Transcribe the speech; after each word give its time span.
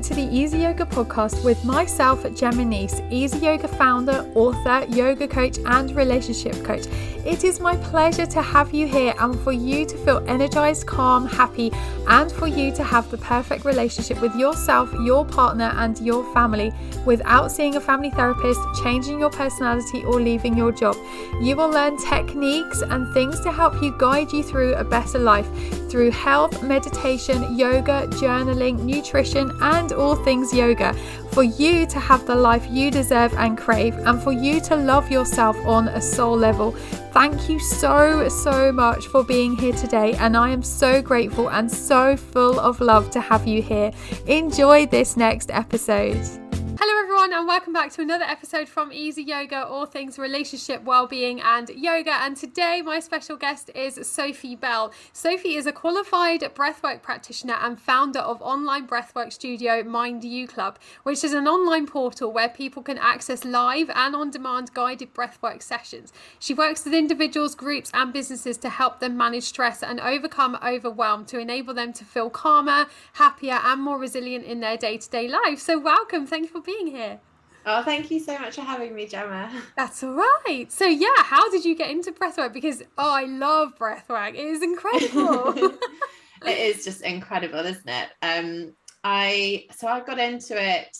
to 0.00 0.14
the 0.14 0.22
Easy 0.22 0.58
Yoga 0.58 0.86
podcast 0.86 1.44
with 1.44 1.62
myself, 1.64 2.24
Gemma 2.34 2.64
Nice, 2.64 3.02
Easy 3.10 3.38
Yoga 3.38 3.68
founder, 3.68 4.26
author, 4.34 4.86
yoga 4.88 5.28
coach, 5.28 5.58
and 5.66 5.94
relationship 5.94 6.54
coach. 6.64 6.86
It 7.26 7.44
is 7.44 7.60
my 7.60 7.76
pleasure 7.76 8.24
to 8.26 8.42
have 8.42 8.72
you 8.72 8.86
here 8.86 9.14
and 9.18 9.38
for 9.40 9.52
you 9.52 9.84
to 9.84 9.96
feel 9.98 10.24
energized, 10.26 10.86
calm, 10.86 11.26
happy, 11.26 11.70
and 12.08 12.32
for 12.32 12.46
you 12.46 12.72
to 12.74 12.82
have 12.82 13.10
the 13.10 13.18
perfect 13.18 13.64
relationship 13.64 14.20
with 14.20 14.34
yourself, 14.34 14.90
your 15.04 15.24
partner, 15.24 15.72
and 15.76 15.98
your 16.00 16.24
family 16.32 16.72
without 17.04 17.52
seeing 17.52 17.76
a 17.76 17.80
family 17.80 18.10
therapist, 18.10 18.60
changing 18.82 19.20
your 19.20 19.30
personality, 19.30 20.04
or 20.04 20.20
leaving 20.20 20.56
your 20.56 20.72
job. 20.72 20.96
You 21.40 21.54
will 21.56 21.68
learn 21.68 21.96
techniques 21.96 22.82
and 22.82 23.12
things 23.12 23.40
to 23.40 23.52
help 23.52 23.82
you 23.82 23.94
guide 23.98 24.32
you 24.32 24.42
through 24.42 24.74
a 24.74 24.84
better 24.84 25.18
life 25.18 25.48
through 25.92 26.10
health, 26.10 26.62
meditation, 26.62 27.54
yoga, 27.54 28.06
journaling, 28.12 28.78
nutrition, 28.80 29.52
and 29.60 29.81
all 29.90 30.14
things 30.14 30.52
yoga 30.52 30.92
for 31.32 31.42
you 31.42 31.86
to 31.86 31.98
have 31.98 32.26
the 32.26 32.34
life 32.34 32.66
you 32.70 32.90
deserve 32.90 33.32
and 33.34 33.56
crave, 33.56 33.94
and 33.96 34.22
for 34.22 34.32
you 34.32 34.60
to 34.60 34.76
love 34.76 35.10
yourself 35.10 35.56
on 35.64 35.88
a 35.88 36.00
soul 36.00 36.36
level. 36.36 36.72
Thank 37.12 37.48
you 37.48 37.58
so, 37.58 38.28
so 38.28 38.70
much 38.70 39.06
for 39.06 39.24
being 39.24 39.56
here 39.56 39.72
today, 39.72 40.12
and 40.14 40.36
I 40.36 40.50
am 40.50 40.62
so 40.62 41.00
grateful 41.00 41.48
and 41.48 41.70
so 41.70 42.16
full 42.16 42.60
of 42.60 42.80
love 42.80 43.10
to 43.12 43.20
have 43.20 43.46
you 43.46 43.62
here. 43.62 43.92
Enjoy 44.26 44.84
this 44.86 45.16
next 45.16 45.50
episode. 45.50 46.41
Hello, 46.84 47.00
everyone, 47.00 47.32
and 47.32 47.46
welcome 47.46 47.72
back 47.72 47.92
to 47.92 48.02
another 48.02 48.24
episode 48.24 48.68
from 48.68 48.92
Easy 48.92 49.22
Yoga, 49.22 49.64
all 49.64 49.86
things 49.86 50.18
relationship, 50.18 50.82
well-being, 50.82 51.40
and 51.40 51.68
yoga. 51.68 52.10
And 52.10 52.36
today, 52.36 52.82
my 52.84 52.98
special 52.98 53.36
guest 53.36 53.70
is 53.72 54.04
Sophie 54.04 54.56
Bell. 54.56 54.92
Sophie 55.12 55.54
is 55.54 55.64
a 55.64 55.72
qualified 55.72 56.40
breathwork 56.56 57.00
practitioner 57.00 57.54
and 57.62 57.80
founder 57.80 58.18
of 58.18 58.42
online 58.42 58.88
breathwork 58.88 59.32
studio 59.32 59.84
Mind 59.84 60.24
You 60.24 60.48
Club, 60.48 60.76
which 61.04 61.22
is 61.22 61.32
an 61.32 61.46
online 61.46 61.86
portal 61.86 62.32
where 62.32 62.48
people 62.48 62.82
can 62.82 62.98
access 62.98 63.44
live 63.44 63.88
and 63.94 64.16
on-demand 64.16 64.74
guided 64.74 65.14
breathwork 65.14 65.62
sessions. 65.62 66.12
She 66.40 66.52
works 66.52 66.84
with 66.84 66.94
individuals, 66.94 67.54
groups, 67.54 67.92
and 67.94 68.12
businesses 68.12 68.56
to 68.56 68.68
help 68.68 68.98
them 68.98 69.16
manage 69.16 69.44
stress 69.44 69.84
and 69.84 70.00
overcome 70.00 70.58
overwhelm 70.60 71.26
to 71.26 71.38
enable 71.38 71.74
them 71.74 71.92
to 71.92 72.04
feel 72.04 72.28
calmer, 72.28 72.86
happier, 73.12 73.60
and 73.62 73.80
more 73.80 74.00
resilient 74.00 74.44
in 74.44 74.58
their 74.58 74.76
day-to-day 74.76 75.28
life. 75.28 75.60
So, 75.60 75.78
welcome. 75.78 76.26
Thank 76.26 76.46
you 76.46 76.48
for 76.48 76.60
being 76.60 76.71
being 76.72 76.94
here. 76.94 77.20
Oh, 77.64 77.82
thank 77.82 78.10
you 78.10 78.18
so 78.18 78.38
much 78.38 78.56
for 78.56 78.62
having 78.62 78.94
me, 78.94 79.06
Gemma. 79.06 79.50
That's 79.76 80.02
all 80.02 80.14
right. 80.14 80.66
So, 80.70 80.86
yeah, 80.86 81.08
how 81.18 81.48
did 81.50 81.64
you 81.64 81.76
get 81.76 81.90
into 81.90 82.12
breathwork? 82.12 82.52
Because 82.52 82.82
oh, 82.98 83.12
I 83.12 83.24
love 83.24 83.78
breathwork. 83.78 84.30
It 84.30 84.44
is 84.44 84.62
incredible. 84.62 85.54
it 86.46 86.58
is 86.58 86.84
just 86.84 87.02
incredible, 87.02 87.60
isn't 87.60 87.88
it? 87.88 88.08
Um, 88.22 88.74
I 89.04 89.66
so 89.76 89.86
I 89.88 90.00
got 90.00 90.18
into 90.18 90.60
it 90.60 90.96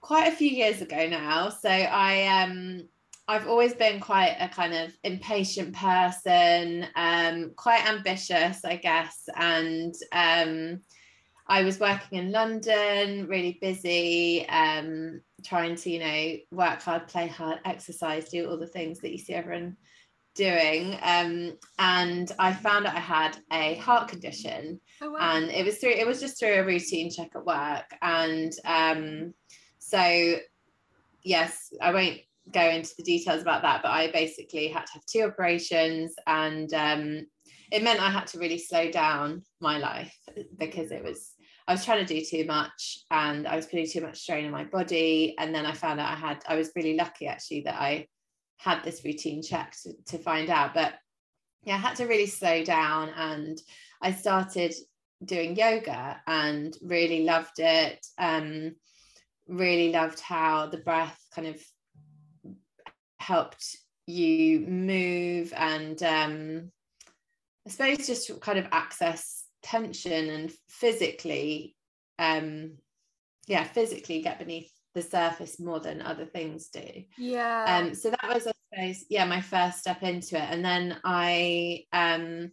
quite 0.00 0.32
a 0.32 0.36
few 0.36 0.48
years 0.48 0.82
ago 0.82 1.06
now. 1.08 1.48
So 1.48 1.68
I 1.68 2.42
um 2.42 2.88
I've 3.28 3.46
always 3.46 3.74
been 3.74 4.00
quite 4.00 4.36
a 4.40 4.48
kind 4.48 4.74
of 4.74 4.92
impatient 5.04 5.74
person, 5.74 6.86
um, 6.96 7.52
quite 7.56 7.88
ambitious, 7.88 8.64
I 8.64 8.76
guess, 8.76 9.28
and 9.36 9.94
um 10.12 10.80
I 11.46 11.64
was 11.64 11.80
working 11.80 12.18
in 12.18 12.32
London, 12.32 13.26
really 13.26 13.58
busy, 13.60 14.48
um, 14.48 15.20
trying 15.44 15.76
to, 15.76 15.90
you 15.90 15.98
know, 15.98 16.36
work 16.50 16.82
hard, 16.82 17.08
play 17.08 17.26
hard, 17.26 17.58
exercise, 17.64 18.28
do 18.28 18.48
all 18.48 18.56
the 18.56 18.66
things 18.66 19.00
that 19.00 19.12
you 19.12 19.18
see 19.18 19.34
everyone 19.34 19.76
doing. 20.34 20.98
Um, 21.02 21.58
and 21.78 22.30
I 22.38 22.52
found 22.52 22.86
out 22.86 22.96
I 22.96 23.00
had 23.00 23.36
a 23.52 23.74
heart 23.76 24.08
condition. 24.08 24.80
Oh, 25.00 25.10
wow. 25.10 25.18
And 25.20 25.50
it 25.50 25.64
was 25.64 25.78
through 25.78 25.90
it 25.90 26.06
was 26.06 26.20
just 26.20 26.38
through 26.38 26.54
a 26.54 26.64
routine 26.64 27.10
check 27.10 27.30
at 27.34 27.44
work. 27.44 27.86
And 28.00 28.52
um, 28.64 29.34
so 29.78 30.36
yes, 31.22 31.72
I 31.80 31.92
won't 31.92 32.20
go 32.50 32.62
into 32.62 32.90
the 32.96 33.04
details 33.04 33.42
about 33.42 33.62
that, 33.62 33.82
but 33.82 33.90
I 33.90 34.10
basically 34.10 34.68
had 34.68 34.86
to 34.86 34.92
have 34.94 35.06
two 35.06 35.22
operations 35.22 36.14
and 36.26 36.72
um, 36.74 37.26
it 37.70 37.82
meant 37.82 38.00
I 38.00 38.10
had 38.10 38.26
to 38.28 38.38
really 38.38 38.58
slow 38.58 38.90
down 38.90 39.42
my 39.60 39.78
life 39.78 40.14
because 40.58 40.90
it 40.90 41.02
was 41.02 41.31
I 41.66 41.72
was 41.72 41.84
trying 41.84 42.04
to 42.04 42.14
do 42.14 42.24
too 42.24 42.44
much 42.44 42.98
and 43.10 43.46
I 43.46 43.56
was 43.56 43.66
putting 43.66 43.88
too 43.88 44.00
much 44.00 44.18
strain 44.20 44.46
on 44.46 44.50
my 44.50 44.64
body. 44.64 45.34
And 45.38 45.54
then 45.54 45.66
I 45.66 45.72
found 45.72 46.00
out 46.00 46.10
I 46.10 46.16
had, 46.16 46.42
I 46.48 46.56
was 46.56 46.72
really 46.74 46.96
lucky 46.96 47.26
actually 47.26 47.62
that 47.62 47.80
I 47.80 48.08
had 48.58 48.82
this 48.82 49.04
routine 49.04 49.42
check 49.42 49.76
to, 49.82 49.92
to 50.06 50.18
find 50.18 50.50
out. 50.50 50.74
But 50.74 50.94
yeah, 51.64 51.74
I 51.74 51.78
had 51.78 51.96
to 51.96 52.06
really 52.06 52.26
slow 52.26 52.64
down 52.64 53.10
and 53.16 53.58
I 54.00 54.12
started 54.12 54.74
doing 55.24 55.56
yoga 55.56 56.20
and 56.26 56.76
really 56.82 57.24
loved 57.24 57.58
it. 57.58 58.04
Um, 58.18 58.74
really 59.48 59.92
loved 59.92 60.20
how 60.20 60.66
the 60.66 60.78
breath 60.78 61.18
kind 61.34 61.48
of 61.48 61.62
helped 63.18 63.76
you 64.06 64.60
move 64.60 65.52
and 65.56 66.02
um, 66.02 66.72
I 67.66 67.70
suppose 67.70 68.06
just 68.06 68.40
kind 68.40 68.58
of 68.58 68.66
access 68.72 69.41
tension 69.62 70.30
and 70.30 70.52
physically 70.68 71.76
um 72.18 72.72
yeah 73.46 73.64
physically 73.64 74.22
get 74.22 74.38
beneath 74.38 74.70
the 74.94 75.02
surface 75.02 75.58
more 75.58 75.80
than 75.80 76.02
other 76.02 76.26
things 76.26 76.68
do. 76.68 77.04
Yeah. 77.16 77.64
Um 77.66 77.94
so 77.94 78.10
that 78.10 78.34
was 78.34 78.46
i 78.46 78.52
suppose 78.74 79.04
yeah 79.08 79.24
my 79.24 79.40
first 79.40 79.78
step 79.78 80.02
into 80.02 80.36
it. 80.36 80.48
And 80.50 80.64
then 80.64 80.98
i 81.04 81.84
um 81.92 82.50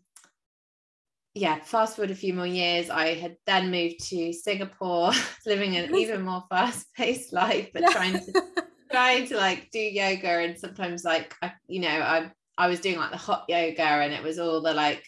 yeah 1.36 1.60
fast 1.60 1.96
forward 1.96 2.12
a 2.12 2.16
few 2.16 2.34
more 2.34 2.48
years 2.48 2.90
i 2.90 3.14
had 3.14 3.38
then 3.46 3.70
moved 3.70 4.00
to 4.00 4.34
singapore 4.34 5.12
living 5.46 5.78
an 5.78 5.96
even 5.96 6.24
more 6.24 6.44
fast-paced 6.50 7.32
life 7.32 7.70
but 7.72 7.86
trying 7.92 8.14
to 8.14 8.44
trying 8.92 9.28
to 9.28 9.38
like 9.38 9.70
do 9.72 9.80
yoga. 9.80 10.28
And 10.28 10.58
sometimes 10.58 11.04
like 11.04 11.36
I, 11.42 11.54
you 11.68 11.82
know 11.82 11.88
i 11.88 12.32
i 12.58 12.68
was 12.68 12.80
doing 12.80 12.98
like 12.98 13.12
the 13.12 13.18
hot 13.18 13.46
yoga 13.48 13.84
and 13.84 14.12
it 14.12 14.24
was 14.24 14.40
all 14.40 14.62
the 14.62 14.74
like 14.74 15.04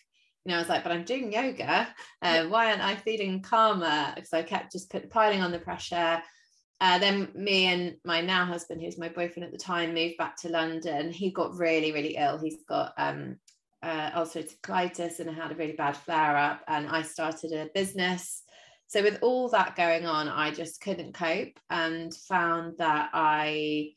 you 0.46 0.52
know, 0.52 0.58
I 0.58 0.60
was 0.60 0.70
like, 0.70 0.84
but 0.84 0.92
I'm 0.92 1.04
doing 1.04 1.32
yoga. 1.32 1.88
Uh, 2.22 2.46
why 2.46 2.70
aren't 2.70 2.82
I 2.82 2.96
feeling 2.96 3.42
calmer? 3.42 4.14
Because 4.16 4.34
I 4.34 4.42
kept 4.42 4.72
just 4.72 4.90
put, 4.90 5.10
piling 5.10 5.42
on 5.42 5.52
the 5.52 5.60
pressure. 5.60 6.22
Uh, 6.80 6.98
then 6.98 7.30
me 7.36 7.66
and 7.68 7.96
my 8.04 8.22
now 8.22 8.44
husband, 8.44 8.82
who's 8.82 8.98
my 8.98 9.10
boyfriend 9.10 9.44
at 9.44 9.52
the 9.52 9.58
time, 9.58 9.94
moved 9.94 10.18
back 10.18 10.36
to 10.38 10.50
London. 10.50 11.12
He 11.12 11.30
got 11.30 11.56
really, 11.56 11.92
really 11.92 12.16
ill. 12.16 12.40
He's 12.40 12.64
got 12.68 12.94
um, 12.98 13.38
uh, 13.84 14.10
ulcerative 14.12 14.60
colitis 14.62 15.20
and 15.20 15.30
had 15.30 15.52
a 15.52 15.56
really 15.56 15.74
bad 15.74 15.96
flare 15.96 16.36
up. 16.36 16.62
And 16.68 16.88
I 16.90 17.04
started 17.04 17.54
a 17.54 17.70
business. 17.76 18.42
So 18.88 19.04
with 19.04 19.20
all 19.22 19.48
that 19.50 19.76
going 19.76 20.08
on, 20.08 20.28
I 20.28 20.50
just 20.50 20.82
couldn't 20.82 21.14
cope 21.14 21.60
and 21.70 22.14
found 22.14 22.80
that 22.80 23.12
I, 23.14 23.92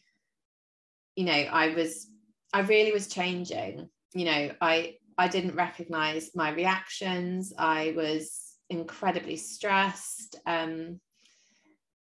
you 1.17 1.25
know, 1.25 1.33
I 1.33 1.75
was, 1.75 2.07
I 2.53 2.61
really 2.61 2.93
was 2.93 3.09
changing. 3.09 3.89
You 4.13 4.25
know, 4.27 4.51
I 4.61 4.97
I 5.19 5.29
didn't 5.29 5.55
recognize 5.55 6.31
my 6.35 6.51
reactions. 6.51 7.53
I 7.59 7.95
was 7.97 8.57
incredibly 8.71 9.37
stressed. 9.37 10.37
Um, 10.47 11.01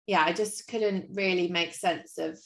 yeah, 0.06 0.22
I 0.24 0.32
just 0.32 0.68
couldn't 0.68 1.06
really 1.14 1.48
make 1.48 1.74
sense 1.74 2.18
of 2.18 2.38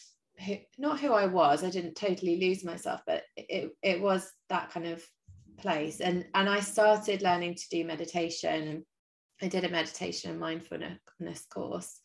who, 0.45 0.57
not 0.79 1.01
who 1.01 1.13
I 1.13 1.27
was. 1.27 1.65
I 1.65 1.71
didn't 1.71 1.97
totally 1.97 2.37
lose 2.41 2.65
myself, 2.65 3.01
but 3.07 3.25
it, 3.37 3.73
it 3.83 4.01
was 4.01 4.31
that 4.49 4.71
kind 4.71 4.87
of 4.87 5.05
place. 5.59 6.01
And, 6.01 6.27
and 6.35 6.49
I 6.49 6.61
started 6.61 7.23
learning 7.23 7.57
to 7.57 7.69
do 7.71 7.85
meditation. 7.85 8.85
I 9.43 9.49
did 9.49 9.65
a 9.65 9.69
meditation 9.69 10.31
and 10.31 10.41
mindfulness 10.41 11.47
course, 11.53 12.01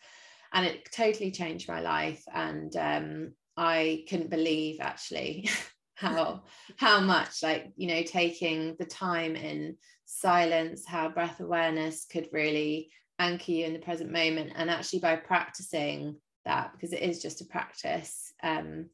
and 0.54 0.66
it 0.66 0.90
totally 0.92 1.32
changed 1.32 1.68
my 1.68 1.82
life. 1.82 2.24
And 2.34 2.76
um, 2.76 3.34
I 3.58 4.06
couldn't 4.10 4.30
believe 4.30 4.80
actually 4.80 5.50
how 6.04 6.44
how 6.78 7.00
much 7.00 7.44
like 7.44 7.72
you 7.76 7.88
know 7.88 8.04
taking 8.04 8.76
the 8.80 8.86
time 8.86 9.36
in 9.36 9.76
silence 10.06 10.86
how 10.86 11.10
breath 11.10 11.40
awareness 11.40 12.06
could 12.06 12.28
really 12.32 12.90
anchor 13.20 13.52
you 13.52 13.66
in 13.66 13.74
the 13.74 13.80
present 13.80 14.12
moment 14.12 14.52
and 14.56 14.70
actually 14.70 15.00
by 15.00 15.16
practicing 15.16 16.16
that 16.46 16.72
because 16.74 16.94
it 16.94 17.02
is 17.02 17.22
just 17.22 17.42
a 17.42 17.46
practice 17.46 18.34
um 18.44 18.90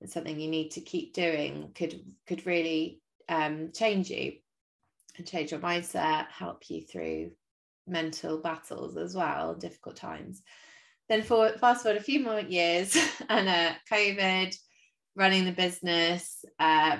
and 0.00 0.10
something 0.10 0.38
you 0.38 0.48
need 0.48 0.70
to 0.70 0.80
keep 0.80 1.12
doing 1.12 1.70
could 1.74 2.00
could 2.26 2.46
really 2.46 3.00
um 3.28 3.70
change 3.72 4.10
you 4.10 4.32
and 5.16 5.26
change 5.26 5.50
your 5.50 5.60
mindset 5.60 6.26
help 6.28 6.70
you 6.70 6.82
through 6.82 7.30
mental 7.88 8.38
battles 8.38 8.96
as 8.96 9.14
well 9.14 9.54
difficult 9.54 9.96
times. 9.96 10.42
Then 11.08 11.22
for 11.22 11.50
fast 11.58 11.82
forward 11.82 12.00
a 12.00 12.04
few 12.04 12.20
more 12.20 12.40
years 12.40 12.96
and 13.28 13.48
uh 13.48 13.72
covid 13.90 14.54
running 15.18 15.44
the 15.44 15.52
business. 15.52 16.44
Uh, 16.58 16.98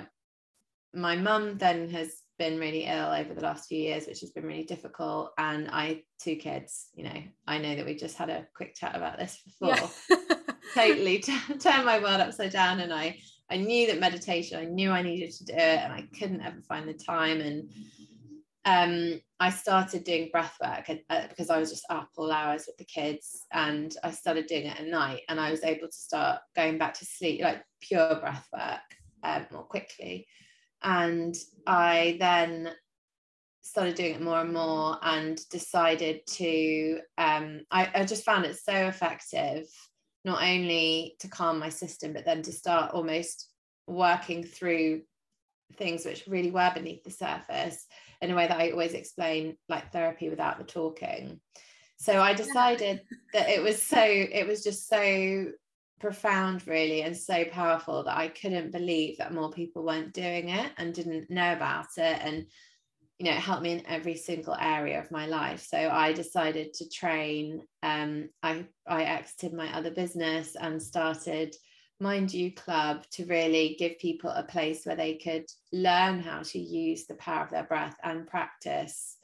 my 0.93 1.15
mum 1.15 1.57
then 1.57 1.89
has 1.89 2.11
been 2.37 2.59
really 2.59 2.85
ill 2.85 3.11
over 3.11 3.33
the 3.33 3.41
last 3.41 3.67
few 3.67 3.79
years, 3.79 4.05
which 4.07 4.19
has 4.21 4.31
been 4.31 4.45
really 4.45 4.63
difficult. 4.63 5.31
And 5.37 5.69
I, 5.71 6.03
two 6.21 6.35
kids, 6.35 6.89
you 6.93 7.05
know, 7.05 7.21
I 7.47 7.57
know 7.57 7.75
that 7.75 7.85
we 7.85 7.95
just 7.95 8.17
had 8.17 8.29
a 8.29 8.47
quick 8.55 8.75
chat 8.75 8.95
about 8.95 9.17
this 9.17 9.41
before. 9.45 9.75
Yeah. 10.09 10.17
totally 10.73 11.19
t- 11.19 11.37
turned 11.59 11.85
my 11.85 11.99
world 11.99 12.21
upside 12.21 12.51
down. 12.51 12.79
And 12.79 12.93
I, 12.93 13.19
I 13.49 13.57
knew 13.57 13.87
that 13.87 13.99
meditation, 13.99 14.59
I 14.59 14.65
knew 14.65 14.91
I 14.91 15.01
needed 15.01 15.31
to 15.31 15.45
do 15.45 15.53
it, 15.53 15.79
and 15.79 15.93
I 15.93 16.07
couldn't 16.17 16.41
ever 16.41 16.61
find 16.67 16.87
the 16.87 16.93
time. 16.93 17.41
And 17.41 17.69
um, 18.69 19.19
I 19.39 19.49
started 19.49 20.03
doing 20.03 20.29
breath 20.31 20.55
work 20.61 20.89
uh, 21.09 21.27
because 21.27 21.49
I 21.49 21.57
was 21.57 21.71
just 21.71 21.85
up 21.89 22.09
all 22.17 22.31
hours 22.31 22.65
with 22.67 22.77
the 22.77 22.85
kids 22.85 23.45
and 23.51 23.95
I 24.03 24.11
started 24.11 24.45
doing 24.45 24.65
it 24.65 24.79
at 24.79 24.85
night 24.85 25.21
and 25.27 25.39
I 25.39 25.49
was 25.49 25.63
able 25.63 25.87
to 25.87 25.93
start 25.93 26.41
going 26.55 26.77
back 26.77 26.93
to 26.95 27.05
sleep, 27.05 27.41
like 27.41 27.63
pure 27.81 28.15
breath 28.19 28.47
work 28.53 28.81
um, 29.23 29.47
more 29.51 29.63
quickly. 29.63 30.27
And 30.83 31.35
I 31.65 32.17
then 32.19 32.69
started 33.61 33.95
doing 33.95 34.15
it 34.15 34.21
more 34.21 34.41
and 34.41 34.53
more 34.53 34.97
and 35.01 35.39
decided 35.49 36.27
to, 36.27 36.99
um, 37.17 37.61
I, 37.71 37.89
I 37.95 38.05
just 38.05 38.23
found 38.23 38.45
it 38.45 38.59
so 38.59 38.73
effective, 38.73 39.65
not 40.25 40.43
only 40.43 41.15
to 41.21 41.27
calm 41.27 41.57
my 41.57 41.69
system, 41.69 42.13
but 42.13 42.23
then 42.23 42.43
to 42.43 42.51
start 42.51 42.91
almost 42.93 43.49
working 43.87 44.43
through 44.43 45.01
things 45.77 46.05
which 46.05 46.27
really 46.27 46.51
were 46.51 46.71
beneath 46.73 47.03
the 47.03 47.11
surface 47.11 47.85
in 48.21 48.31
a 48.31 48.35
way 48.35 48.47
that 48.47 48.59
I 48.59 48.71
always 48.71 48.93
explain 48.93 49.57
like 49.67 49.91
therapy 49.91 50.29
without 50.29 50.57
the 50.57 50.63
talking. 50.63 51.39
So 51.97 52.21
I 52.21 52.33
decided 52.33 53.01
that 53.33 53.49
it 53.49 53.61
was 53.61 53.81
so, 53.81 54.01
it 54.01 54.47
was 54.47 54.63
just 54.63 54.87
so 54.87 55.47
profound, 55.99 56.65
really, 56.65 57.01
and 57.01 57.15
so 57.15 57.43
powerful 57.45 58.03
that 58.03 58.17
I 58.17 58.29
couldn't 58.29 58.71
believe 58.71 59.17
that 59.17 59.33
more 59.33 59.51
people 59.51 59.83
weren't 59.83 60.13
doing 60.13 60.49
it 60.49 60.71
and 60.77 60.93
didn't 60.93 61.29
know 61.29 61.51
about 61.51 61.87
it. 61.97 62.19
And, 62.21 62.45
you 63.17 63.25
know, 63.25 63.31
it 63.31 63.37
helped 63.37 63.63
me 63.63 63.73
in 63.73 63.85
every 63.85 64.15
single 64.15 64.55
area 64.55 64.99
of 65.01 65.11
my 65.11 65.27
life. 65.27 65.65
So 65.67 65.77
I 65.77 66.13
decided 66.13 66.73
to 66.75 66.89
train. 66.89 67.63
Um, 67.83 68.29
I, 68.41 68.65
I 68.87 69.03
exited 69.03 69.53
my 69.53 69.75
other 69.75 69.91
business 69.91 70.55
and 70.55 70.81
started 70.81 71.53
Mind 71.99 72.33
You 72.33 72.51
Club 72.51 73.03
to 73.11 73.25
really 73.25 73.75
give 73.77 73.99
people 73.99 74.29
a 74.29 74.43
place 74.43 74.85
where 74.85 74.95
they 74.95 75.15
could 75.15 75.45
learn 75.73 76.19
how 76.19 76.41
to 76.43 76.59
use 76.59 77.05
the 77.05 77.15
power 77.15 77.43
of 77.43 77.49
their 77.49 77.63
breath 77.63 77.97
and 78.03 78.27
practice 78.27 79.17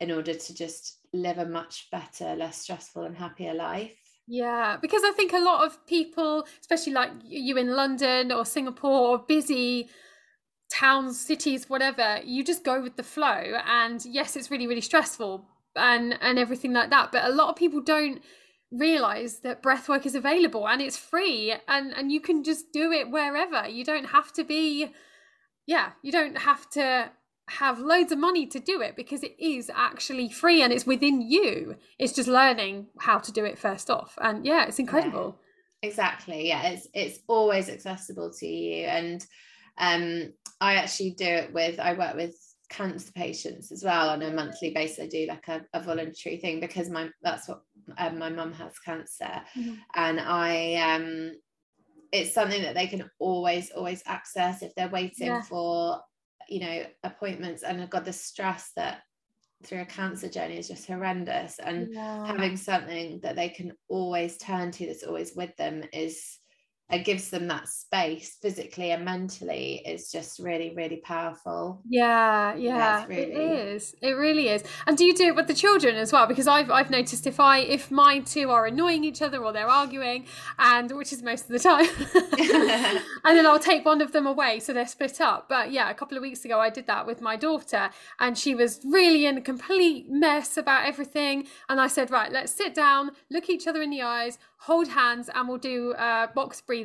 in 0.00 0.10
order 0.10 0.34
to 0.34 0.54
just 0.54 0.98
live 1.12 1.38
a 1.38 1.46
much 1.46 1.88
better, 1.90 2.34
less 2.36 2.58
stressful, 2.58 3.04
and 3.04 3.16
happier 3.16 3.54
life. 3.54 3.96
Yeah, 4.26 4.76
because 4.80 5.02
I 5.04 5.12
think 5.12 5.32
a 5.32 5.38
lot 5.38 5.66
of 5.66 5.86
people, 5.86 6.46
especially 6.60 6.92
like 6.92 7.10
you 7.24 7.56
in 7.56 7.74
London 7.74 8.32
or 8.32 8.44
Singapore, 8.44 9.08
or 9.08 9.18
busy 9.18 9.88
towns, 10.70 11.20
cities, 11.20 11.68
whatever, 11.68 12.20
you 12.24 12.44
just 12.44 12.64
go 12.64 12.80
with 12.80 12.96
the 12.96 13.02
flow. 13.02 13.58
And 13.66 14.04
yes, 14.04 14.36
it's 14.36 14.50
really, 14.50 14.66
really 14.66 14.80
stressful 14.80 15.46
and 15.76 16.16
and 16.20 16.38
everything 16.38 16.72
like 16.72 16.90
that. 16.90 17.12
But 17.12 17.24
a 17.24 17.30
lot 17.30 17.48
of 17.48 17.56
people 17.56 17.80
don't 17.80 18.22
realize 18.70 19.40
that 19.40 19.62
breathwork 19.62 20.06
is 20.06 20.14
available 20.14 20.68
and 20.68 20.80
it's 20.80 20.96
free 20.96 21.54
and 21.66 21.92
and 21.96 22.12
you 22.12 22.20
can 22.20 22.44
just 22.44 22.72
do 22.72 22.92
it 22.92 23.10
wherever. 23.10 23.68
You 23.68 23.84
don't 23.84 24.06
have 24.06 24.32
to 24.34 24.44
be 24.44 24.92
yeah 25.66 25.90
you 26.02 26.12
don't 26.12 26.38
have 26.38 26.68
to 26.70 27.10
have 27.48 27.80
loads 27.80 28.12
of 28.12 28.18
money 28.18 28.46
to 28.46 28.60
do 28.60 28.80
it 28.80 28.94
because 28.94 29.24
it 29.24 29.34
is 29.40 29.70
actually 29.74 30.28
free 30.28 30.62
and 30.62 30.72
it's 30.72 30.86
within 30.86 31.20
you. 31.20 31.76
It's 31.98 32.12
just 32.12 32.28
learning 32.28 32.86
how 33.00 33.18
to 33.18 33.32
do 33.32 33.44
it 33.44 33.58
first 33.58 33.90
off. 33.90 34.16
And 34.20 34.46
yeah 34.46 34.66
it's 34.66 34.78
incredible. 34.78 35.36
yeah, 35.82 35.88
exactly. 35.88 36.48
Yeah 36.48 36.68
it's 36.68 36.86
it's 36.94 37.18
always 37.26 37.68
accessible 37.68 38.32
to 38.38 38.46
you. 38.46 38.84
And 38.86 39.26
um 39.78 40.32
i 40.60 40.74
actually 40.74 41.12
do 41.12 41.24
it 41.24 41.52
with 41.54 41.80
i 41.80 41.94
work 41.94 42.14
with 42.14 42.36
cancer 42.70 43.12
patients 43.12 43.72
as 43.72 43.84
well 43.84 44.08
on 44.08 44.22
a 44.22 44.30
monthly 44.30 44.70
basis. 44.70 45.00
I 45.00 45.06
do 45.08 45.26
like 45.26 45.48
a, 45.48 45.62
a 45.74 45.82
voluntary 45.82 46.38
thing 46.38 46.60
because 46.60 46.88
my 46.88 47.10
that's 47.22 47.48
what 47.48 47.62
um, 47.98 48.18
my 48.18 48.30
mum 48.30 48.52
has 48.54 48.78
cancer, 48.78 49.42
mm-hmm. 49.58 49.74
and 49.96 50.20
I 50.20 50.76
um, 50.76 51.32
it's 52.12 52.32
something 52.32 52.62
that 52.62 52.74
they 52.74 52.86
can 52.86 53.10
always 53.18 53.70
always 53.72 54.02
access 54.06 54.62
if 54.62 54.74
they're 54.74 54.88
waiting 54.88 55.26
yeah. 55.26 55.42
for 55.42 56.00
you 56.48 56.60
know 56.60 56.84
appointments. 57.02 57.62
And 57.62 57.82
I've 57.82 57.90
got 57.90 58.04
the 58.04 58.12
stress 58.12 58.70
that 58.76 59.02
through 59.64 59.82
a 59.82 59.86
cancer 59.86 60.28
journey 60.28 60.56
is 60.56 60.68
just 60.68 60.86
horrendous, 60.86 61.58
and 61.58 61.92
yeah. 61.92 62.26
having 62.26 62.56
something 62.56 63.20
that 63.22 63.36
they 63.36 63.48
can 63.48 63.72
always 63.88 64.38
turn 64.38 64.70
to 64.70 64.86
that's 64.86 65.02
always 65.02 65.34
with 65.34 65.54
them 65.56 65.82
is 65.92 66.38
it 66.90 67.04
gives 67.04 67.30
them 67.30 67.46
that 67.48 67.68
space 67.68 68.36
physically 68.40 68.90
and 68.90 69.04
mentally 69.04 69.82
is 69.86 70.10
just 70.10 70.38
really 70.38 70.74
really 70.74 70.96
powerful. 70.96 71.80
Yeah 71.88 72.54
yeah 72.54 73.06
really... 73.06 73.22
it 73.22 73.36
is. 73.36 73.94
It 74.00 74.12
really 74.12 74.48
is. 74.48 74.64
And 74.86 74.96
do 74.96 75.04
you 75.04 75.14
do 75.14 75.26
it 75.28 75.36
with 75.36 75.46
the 75.46 75.54
children 75.54 75.96
as 75.96 76.12
well? 76.12 76.26
Because 76.26 76.46
i've 76.46 76.70
i've 76.70 76.90
noticed 76.90 77.26
if 77.26 77.38
i 77.40 77.58
if 77.58 77.90
my 77.90 78.20
two 78.20 78.50
are 78.50 78.66
annoying 78.66 79.04
each 79.04 79.22
other 79.22 79.42
or 79.44 79.52
they're 79.52 79.68
arguing 79.68 80.26
and 80.58 80.90
which 80.96 81.12
is 81.12 81.22
most 81.22 81.42
of 81.42 81.48
the 81.48 81.58
time 81.58 81.86
and 83.24 83.36
then 83.36 83.46
i'll 83.46 83.58
take 83.58 83.84
one 83.84 84.00
of 84.00 84.12
them 84.12 84.26
away 84.26 84.60
so 84.60 84.72
they're 84.72 84.86
split 84.86 85.20
up. 85.20 85.48
But 85.48 85.72
yeah 85.72 85.90
a 85.90 85.94
couple 85.94 86.16
of 86.16 86.22
weeks 86.22 86.44
ago 86.44 86.60
i 86.60 86.70
did 86.70 86.86
that 86.86 87.06
with 87.06 87.20
my 87.20 87.36
daughter 87.36 87.90
and 88.18 88.36
she 88.36 88.54
was 88.54 88.80
really 88.84 89.26
in 89.26 89.38
a 89.38 89.40
complete 89.40 90.10
mess 90.10 90.56
about 90.56 90.86
everything. 90.86 91.46
And 91.68 91.80
i 91.80 91.86
said 91.86 92.10
right 92.10 92.32
let's 92.32 92.52
sit 92.52 92.74
down 92.74 93.12
look 93.30 93.48
each 93.48 93.66
other 93.66 93.82
in 93.82 93.90
the 93.90 94.02
eyes 94.02 94.38
hold 94.60 94.88
hands 94.88 95.30
and 95.34 95.48
we'll 95.48 95.58
do 95.58 95.92
uh, 95.94 96.26
box 96.34 96.60
breathing. 96.60 96.79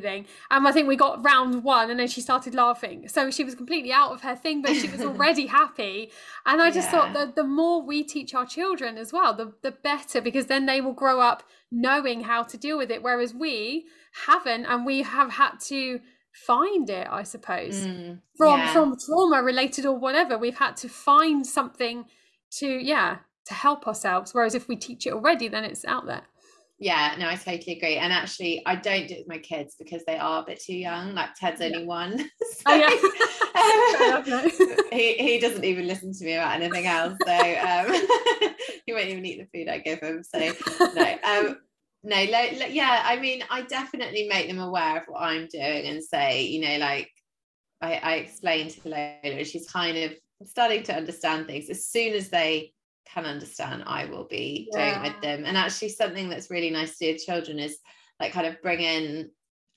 And 0.51 0.67
I 0.67 0.71
think 0.71 0.87
we 0.87 0.95
got 0.95 1.23
round 1.23 1.63
one 1.63 1.89
and 1.89 1.99
then 1.99 2.07
she 2.07 2.21
started 2.21 2.53
laughing. 2.53 3.07
So 3.07 3.31
she 3.31 3.43
was 3.43 3.55
completely 3.55 3.91
out 3.91 4.11
of 4.11 4.21
her 4.21 4.35
thing, 4.35 4.61
but 4.61 4.75
she 4.75 4.87
was 4.87 5.01
already 5.09 5.47
happy. 5.47 6.11
And 6.45 6.61
I 6.61 6.71
just 6.71 6.87
yeah. 6.87 6.91
thought 6.91 7.13
that 7.13 7.35
the 7.35 7.43
more 7.43 7.81
we 7.81 8.03
teach 8.03 8.33
our 8.33 8.45
children 8.45 8.97
as 8.97 9.11
well, 9.11 9.33
the, 9.33 9.53
the 9.61 9.71
better, 9.71 10.21
because 10.21 10.47
then 10.47 10.65
they 10.65 10.81
will 10.81 10.93
grow 10.93 11.19
up 11.19 11.43
knowing 11.71 12.21
how 12.21 12.43
to 12.43 12.57
deal 12.57 12.77
with 12.77 12.91
it. 12.91 13.03
Whereas 13.03 13.33
we 13.33 13.85
haven't, 14.25 14.65
and 14.65 14.85
we 14.85 15.01
have 15.01 15.31
had 15.31 15.59
to 15.67 15.99
find 16.31 16.89
it, 16.89 17.07
I 17.09 17.23
suppose, 17.23 17.87
mm, 17.87 18.19
from 18.37 18.59
yeah. 18.59 18.73
from 18.73 18.97
trauma 18.97 19.41
related 19.41 19.85
or 19.85 19.97
whatever. 19.97 20.37
We've 20.37 20.57
had 20.57 20.77
to 20.77 20.89
find 20.89 21.45
something 21.45 22.05
to, 22.59 22.67
yeah, 22.67 23.17
to 23.45 23.53
help 23.53 23.87
ourselves. 23.87 24.33
Whereas 24.33 24.55
if 24.55 24.67
we 24.67 24.75
teach 24.75 25.07
it 25.07 25.13
already, 25.13 25.47
then 25.47 25.63
it's 25.63 25.85
out 25.85 26.05
there 26.05 26.23
yeah 26.77 27.15
no 27.17 27.27
i 27.27 27.35
totally 27.35 27.77
agree 27.77 27.95
and 27.95 28.11
actually 28.11 28.61
i 28.65 28.75
don't 28.75 29.07
do 29.07 29.13
it 29.13 29.19
with 29.19 29.29
my 29.29 29.37
kids 29.37 29.75
because 29.79 30.03
they 30.05 30.17
are 30.17 30.41
a 30.41 30.45
bit 30.45 30.59
too 30.61 30.75
young 30.75 31.15
like 31.15 31.33
ted's 31.35 31.61
only 31.61 31.79
yeah. 31.79 31.85
one 31.85 32.17
so, 32.19 32.63
oh, 32.67 34.23
yeah. 34.25 34.47
he, 34.91 35.13
he 35.13 35.39
doesn't 35.39 35.63
even 35.63 35.87
listen 35.87 36.13
to 36.13 36.25
me 36.25 36.33
about 36.33 36.61
anything 36.61 36.85
else 36.85 37.17
so 37.25 37.33
um, 37.33 37.85
he 38.85 38.93
won't 38.93 39.07
even 39.07 39.25
eat 39.25 39.39
the 39.39 39.57
food 39.57 39.69
i 39.69 39.77
give 39.77 39.99
him 39.99 40.21
so 40.21 40.39
no 40.95 41.17
um, 41.23 41.57
no 42.03 42.19
yeah 42.19 43.03
i 43.05 43.17
mean 43.19 43.41
i 43.49 43.61
definitely 43.61 44.27
make 44.27 44.47
them 44.49 44.59
aware 44.59 44.97
of 44.97 45.03
what 45.07 45.21
i'm 45.21 45.47
doing 45.47 45.85
and 45.85 46.03
say 46.03 46.43
you 46.43 46.59
know 46.59 46.77
like 46.77 47.09
i, 47.81 47.93
I 47.95 48.15
explain 48.15 48.69
to 48.69 48.89
lola 48.89 49.45
she's 49.45 49.69
kind 49.69 49.97
of 49.97 50.13
starting 50.43 50.83
to 50.83 50.93
understand 50.93 51.47
things 51.47 51.69
as 51.69 51.87
soon 51.87 52.13
as 52.13 52.29
they 52.29 52.73
can 53.13 53.25
understand 53.25 53.83
I 53.85 54.05
will 54.05 54.27
be 54.27 54.69
yeah. 54.73 55.01
doing 55.01 55.03
with 55.03 55.21
them. 55.21 55.45
And 55.45 55.57
actually, 55.57 55.89
something 55.89 56.29
that's 56.29 56.51
really 56.51 56.69
nice 56.69 56.97
to 56.97 57.05
do 57.05 57.13
with 57.13 57.23
children 57.23 57.59
is 57.59 57.77
like 58.19 58.33
kind 58.33 58.47
of 58.47 58.61
bring 58.61 58.81
in 58.81 59.29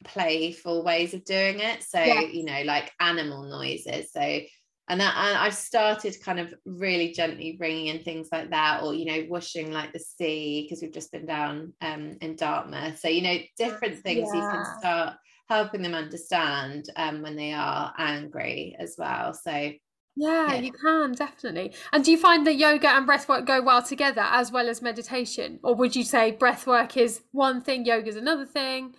playful 0.04 0.84
ways 0.84 1.14
of 1.14 1.24
doing 1.24 1.60
it. 1.60 1.82
So, 1.82 2.00
yeah. 2.00 2.20
you 2.20 2.44
know, 2.44 2.62
like 2.64 2.92
animal 3.00 3.48
noises. 3.48 4.12
So, 4.12 4.20
and, 4.20 5.00
that, 5.00 5.14
and 5.16 5.36
I've 5.36 5.54
started 5.54 6.16
kind 6.24 6.40
of 6.40 6.54
really 6.64 7.12
gently 7.12 7.56
bringing 7.58 7.88
in 7.88 8.02
things 8.02 8.28
like 8.32 8.50
that, 8.50 8.82
or 8.82 8.94
you 8.94 9.04
know, 9.04 9.22
whooshing 9.22 9.72
like 9.72 9.92
the 9.92 9.98
sea 9.98 10.62
because 10.62 10.82
we've 10.82 10.92
just 10.92 11.12
been 11.12 11.26
down 11.26 11.74
um, 11.80 12.16
in 12.20 12.36
Dartmouth. 12.36 12.98
So, 12.98 13.08
you 13.08 13.22
know, 13.22 13.36
different 13.58 13.98
things 13.98 14.28
yeah. 14.32 14.40
you 14.40 14.50
can 14.50 14.64
start 14.78 15.16
helping 15.48 15.82
them 15.82 15.94
understand 15.94 16.86
um, 16.96 17.22
when 17.22 17.36
they 17.36 17.52
are 17.52 17.92
angry 17.98 18.76
as 18.78 18.94
well. 18.98 19.34
So, 19.34 19.72
yeah, 20.18 20.52
yeah, 20.52 20.60
you 20.60 20.72
can 20.72 21.12
definitely. 21.12 21.72
And 21.92 22.04
do 22.04 22.10
you 22.10 22.18
find 22.18 22.46
that 22.46 22.56
yoga 22.56 22.88
and 22.88 23.08
breathwork 23.08 23.46
go 23.46 23.62
well 23.62 23.82
together 23.82 24.22
as 24.22 24.50
well 24.50 24.68
as 24.68 24.82
meditation, 24.82 25.60
or 25.62 25.74
would 25.76 25.94
you 25.94 26.02
say 26.02 26.32
breathwork 26.32 26.96
is 26.96 27.22
one 27.32 27.60
thing, 27.60 27.84
yoga 27.84 28.08
is 28.08 28.16
another 28.16 28.46
thing? 28.46 28.94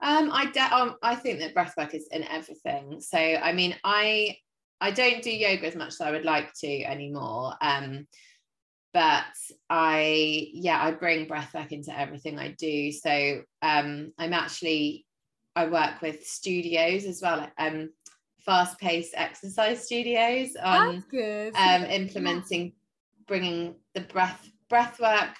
Um, 0.00 0.30
I 0.32 0.46
de- 0.46 0.74
um, 0.74 0.96
I 1.02 1.16
think 1.16 1.40
that 1.40 1.54
breathwork 1.54 1.94
is 1.94 2.08
in 2.12 2.22
everything. 2.24 3.00
So 3.00 3.18
I 3.18 3.52
mean, 3.52 3.76
I 3.82 4.36
I 4.80 4.92
don't 4.92 5.22
do 5.22 5.30
yoga 5.30 5.66
as 5.66 5.76
much 5.76 5.88
as 5.88 6.00
I 6.00 6.12
would 6.12 6.24
like 6.24 6.52
to 6.60 6.82
anymore. 6.84 7.54
Um, 7.60 8.06
but 8.92 9.24
I 9.70 10.48
yeah, 10.52 10.82
I 10.82 10.92
bring 10.92 11.26
breath 11.26 11.52
breathwork 11.52 11.72
into 11.72 11.98
everything 11.98 12.38
I 12.38 12.54
do. 12.58 12.92
So 12.92 13.42
um, 13.62 14.12
I'm 14.18 14.32
actually 14.32 15.06
I 15.56 15.66
work 15.66 16.00
with 16.00 16.24
studios 16.26 17.04
as 17.04 17.20
well. 17.22 17.48
Um, 17.58 17.90
fast-paced 18.44 19.14
exercise 19.16 19.84
studios 19.84 20.56
on 20.62 21.04
um, 21.56 21.84
implementing 21.84 22.72
bringing 23.26 23.74
the 23.94 24.00
breath 24.02 24.50
breath 24.68 24.98
work 25.00 25.34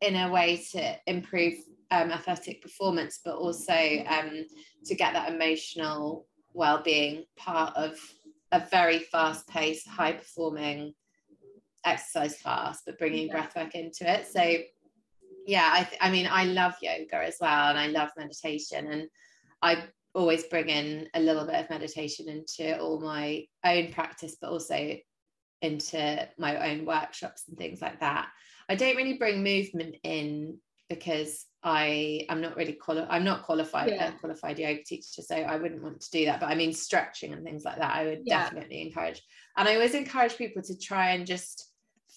in 0.00 0.16
a 0.16 0.30
way 0.30 0.64
to 0.72 0.94
improve 1.06 1.54
um, 1.90 2.10
athletic 2.10 2.62
performance 2.62 3.20
but 3.24 3.36
also 3.36 4.04
um, 4.08 4.46
to 4.84 4.94
get 4.94 5.12
that 5.12 5.32
emotional 5.32 6.26
well-being 6.54 7.24
part 7.36 7.74
of 7.76 7.98
a 8.52 8.64
very 8.70 8.98
fast-paced 8.98 9.86
high-performing 9.88 10.92
exercise 11.84 12.40
class 12.40 12.82
but 12.84 12.98
bringing 12.98 13.26
yeah. 13.26 13.32
breath 13.32 13.56
work 13.56 13.74
into 13.74 14.10
it. 14.10 14.26
So 14.26 14.58
yeah 15.48 15.70
I, 15.72 15.84
th- 15.84 16.00
I 16.00 16.10
mean 16.10 16.28
i 16.30 16.44
love 16.44 16.74
yoga 16.82 17.24
as 17.24 17.36
well 17.40 17.70
and 17.70 17.78
i 17.78 17.86
love 17.86 18.10
meditation 18.18 18.86
and 18.92 19.08
i 19.62 19.82
always 20.14 20.44
bring 20.44 20.68
in 20.68 21.08
a 21.14 21.20
little 21.20 21.44
bit 21.44 21.56
of 21.56 21.70
meditation 21.70 22.28
into 22.28 22.78
all 22.78 23.00
my 23.00 23.44
own 23.64 23.92
practice, 23.92 24.36
but 24.40 24.50
also 24.50 24.96
into 25.62 26.28
my 26.38 26.70
own 26.70 26.84
workshops 26.84 27.44
and 27.48 27.58
things 27.58 27.80
like 27.80 28.00
that. 28.00 28.28
I 28.68 28.74
don't 28.74 28.96
really 28.96 29.18
bring 29.18 29.42
movement 29.42 29.96
in 30.02 30.58
because 30.88 31.44
I 31.62 32.24
am 32.28 32.40
not 32.40 32.56
really 32.56 32.72
quali- 32.72 33.06
I'm 33.08 33.24
not 33.24 33.42
qualified 33.42 33.90
yeah. 33.90 34.08
a 34.08 34.18
qualified 34.18 34.58
yoga 34.58 34.82
teacher, 34.84 35.22
so 35.22 35.36
I 35.36 35.56
wouldn't 35.56 35.82
want 35.82 36.00
to 36.00 36.10
do 36.10 36.24
that. 36.26 36.40
But 36.40 36.50
I 36.50 36.54
mean 36.54 36.72
stretching 36.72 37.32
and 37.32 37.44
things 37.44 37.64
like 37.64 37.78
that, 37.78 37.94
I 37.94 38.04
would 38.04 38.22
yeah. 38.24 38.44
definitely 38.44 38.82
encourage. 38.82 39.22
And 39.56 39.68
I 39.68 39.74
always 39.74 39.94
encourage 39.94 40.36
people 40.36 40.62
to 40.62 40.78
try 40.78 41.10
and 41.10 41.26
just 41.26 41.67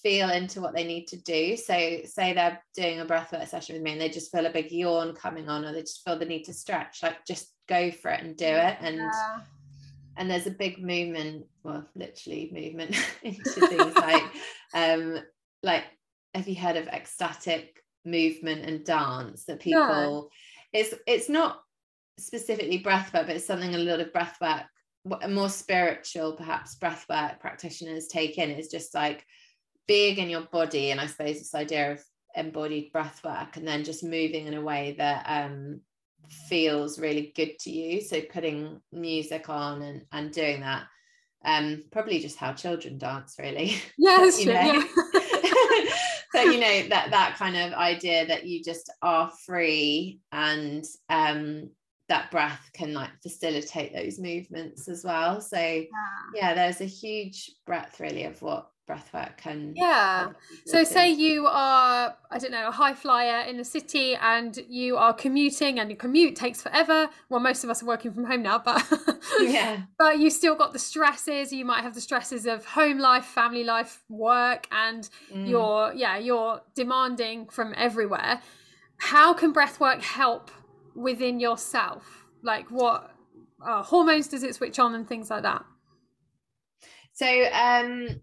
feel 0.02 0.30
into 0.30 0.62
what 0.62 0.76
they 0.76 0.84
need 0.84 1.08
to 1.08 1.18
do. 1.18 1.56
So 1.58 2.00
say 2.06 2.34
they're 2.34 2.62
doing 2.76 3.00
a 3.00 3.06
breathwork 3.06 3.48
session 3.48 3.76
with 3.76 3.84
me 3.84 3.94
and 3.94 4.02
they 4.02 4.10
just 4.10 4.32
feel 4.32 4.46
a 4.46 4.52
big 4.52 4.72
yawn 4.72 5.14
coming 5.14 5.50
on, 5.50 5.66
or 5.66 5.72
they 5.72 5.82
just 5.82 6.04
feel 6.04 6.18
the 6.18 6.26
need 6.26 6.44
to 6.44 6.54
stretch, 6.54 7.04
like 7.04 7.26
just 7.26 7.54
go 7.68 7.92
for 7.92 8.12
it 8.12 8.24
and 8.24 8.36
do 8.36 8.46
it. 8.46 8.78
And 8.82 8.98
yeah. 8.98 9.40
and 10.18 10.30
there's 10.30 10.48
a 10.48 10.52
big 10.52 10.84
movement, 10.84 11.46
well, 11.64 11.88
literally 11.96 12.50
movement 12.54 12.96
into 13.24 13.68
things 13.68 13.96
like 13.96 14.24
um 14.74 15.20
like 15.64 15.84
have 16.34 16.48
you 16.48 16.56
heard 16.56 16.78
of 16.78 16.88
ecstatic 16.88 17.84
movement 18.06 18.66
and 18.66 18.84
dance 18.84 19.46
that 19.46 19.60
people 19.60 20.30
yeah. 20.74 20.82
it's 20.82 20.94
it's 21.06 21.30
not 21.30 21.62
specifically 22.18 22.78
breath 22.78 23.14
work 23.14 23.28
but 23.28 23.36
it's 23.36 23.46
something 23.46 23.76
a 23.76 23.78
lot 23.78 24.00
of 24.00 24.12
breath 24.14 24.38
work 24.42 24.64
more 25.30 25.50
spiritual 25.50 26.34
perhaps 26.34 26.76
breath 26.76 27.06
work 27.10 27.40
practitioners 27.40 28.08
take 28.08 28.38
in 28.38 28.50
is 28.50 28.70
just 28.70 28.94
like 28.94 29.26
being 29.88 30.18
in 30.18 30.30
your 30.30 30.42
body 30.52 30.92
and 30.92 31.00
i 31.00 31.06
suppose 31.06 31.38
this 31.38 31.56
idea 31.56 31.94
of 31.94 32.04
embodied 32.36 32.92
breath 32.92 33.22
work 33.24 33.58
and 33.58 33.68
then 33.68 33.84
just 33.84 34.04
moving 34.04 34.48
in 34.48 34.54
a 34.54 34.62
way 34.62 34.96
that 34.98 35.26
um 35.28 35.82
feels 36.30 36.98
really 36.98 37.34
good 37.36 37.60
to 37.60 37.70
you 37.70 38.02
so 38.02 38.22
putting 38.32 38.80
music 38.92 39.50
on 39.50 39.82
and 39.82 40.02
and 40.12 40.32
doing 40.32 40.62
that 40.62 40.84
um 41.44 41.84
probably 41.92 42.20
just 42.20 42.38
how 42.38 42.54
children 42.54 42.98
dance 42.98 43.36
really 43.40 43.76
yes 43.98 44.40
you 44.40 44.54
know? 44.54 44.54
yeah. 44.54 44.84
so 46.34 46.42
you 46.44 46.60
know 46.60 46.88
that 46.88 47.08
that 47.12 47.36
kind 47.38 47.58
of 47.58 47.74
idea 47.74 48.26
that 48.26 48.46
you 48.46 48.64
just 48.64 48.92
are 49.02 49.32
free 49.46 50.20
and 50.32 50.86
um 51.10 51.70
that 52.08 52.32
breath 52.32 52.70
can 52.74 52.94
like 52.94 53.10
facilitate 53.24 53.94
those 53.94 54.20
movements 54.20 54.88
as 54.88 55.04
well 55.04 55.42
so 55.42 55.58
yeah, 55.58 55.88
yeah 56.34 56.54
there's 56.54 56.82
a 56.82 56.86
huge 56.86 57.52
breadth 57.66 58.00
really 58.00 58.24
of 58.24 58.42
what 58.42 58.71
breathwork 58.90 59.38
can 59.38 59.74
yeah. 59.76 60.30
so 60.66 60.84
say 60.84 61.10
you 61.10 61.46
are 61.48 62.16
i 62.30 62.38
don't 62.38 62.52
know 62.52 62.68
a 62.68 62.72
high 62.72 62.94
flyer 62.94 63.48
in 63.48 63.56
the 63.56 63.64
city 63.64 64.16
and 64.16 64.60
you 64.68 64.98
are 64.98 65.14
commuting 65.14 65.80
and 65.80 65.90
your 65.90 65.98
commute 65.98 66.36
takes 66.36 66.62
forever. 66.62 67.10
Well 67.30 67.40
most 67.40 67.64
of 67.64 67.70
us 67.70 67.84
are 67.84 67.86
working 67.86 68.14
from 68.14 68.26
home 68.26 68.44
now 68.44 68.60
but 68.60 68.84
yeah. 69.42 69.84
but 69.98 70.20
you 70.20 70.30
still 70.30 70.56
got 70.56 70.74
the 70.74 70.80
stresses. 70.80 71.52
You 71.52 71.66
might 71.66 71.82
have 71.82 71.94
the 71.94 72.02
stresses 72.02 72.46
of 72.46 72.66
home 72.66 73.00
life 73.00 73.26
family 73.26 73.64
life 73.64 74.04
work 74.10 74.68
and 74.72 75.10
mm. 75.34 75.48
you're 75.50 75.94
yeah 75.94 76.18
you're 76.18 76.62
demanding 76.76 77.48
from 77.48 77.74
everywhere. 77.78 78.42
How 78.98 79.34
can 79.34 79.54
breathwork 79.54 80.02
help 80.02 80.52
within 80.96 81.40
yourself? 81.40 82.26
Like 82.44 82.70
what 82.70 83.12
uh, 83.66 83.84
hormones 83.84 84.28
does 84.28 84.44
it 84.44 84.56
switch 84.56 84.80
on 84.80 84.96
and 84.96 85.08
things 85.08 85.30
like 85.30 85.44
that? 85.44 85.64
So 87.14 87.28
um 87.54 88.22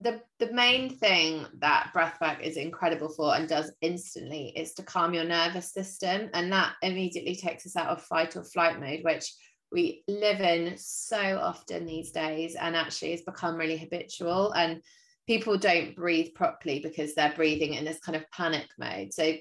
the 0.00 0.20
the 0.38 0.52
main 0.52 0.90
thing 0.90 1.46
that 1.60 1.92
breathwork 1.94 2.42
is 2.42 2.56
incredible 2.56 3.08
for 3.08 3.34
and 3.34 3.48
does 3.48 3.72
instantly 3.80 4.52
is 4.56 4.74
to 4.74 4.82
calm 4.82 5.14
your 5.14 5.24
nervous 5.24 5.72
system. 5.72 6.30
And 6.34 6.52
that 6.52 6.74
immediately 6.82 7.36
takes 7.36 7.66
us 7.66 7.76
out 7.76 7.88
of 7.88 8.02
fight 8.02 8.36
or 8.36 8.44
flight 8.44 8.80
mode 8.80 9.00
which 9.02 9.32
we 9.72 10.04
live 10.06 10.40
in 10.40 10.76
so 10.76 11.38
often 11.42 11.84
these 11.84 12.12
days 12.12 12.54
and 12.54 12.76
actually 12.76 13.10
has 13.10 13.22
become 13.22 13.56
really 13.56 13.76
habitual. 13.76 14.52
And 14.52 14.80
people 15.26 15.58
don't 15.58 15.96
breathe 15.96 16.34
properly 16.34 16.80
because 16.80 17.14
they're 17.14 17.32
breathing 17.34 17.74
in 17.74 17.84
this 17.84 17.98
kind 18.00 18.14
of 18.14 18.30
panic 18.30 18.68
mode. 18.78 19.12
So 19.12 19.34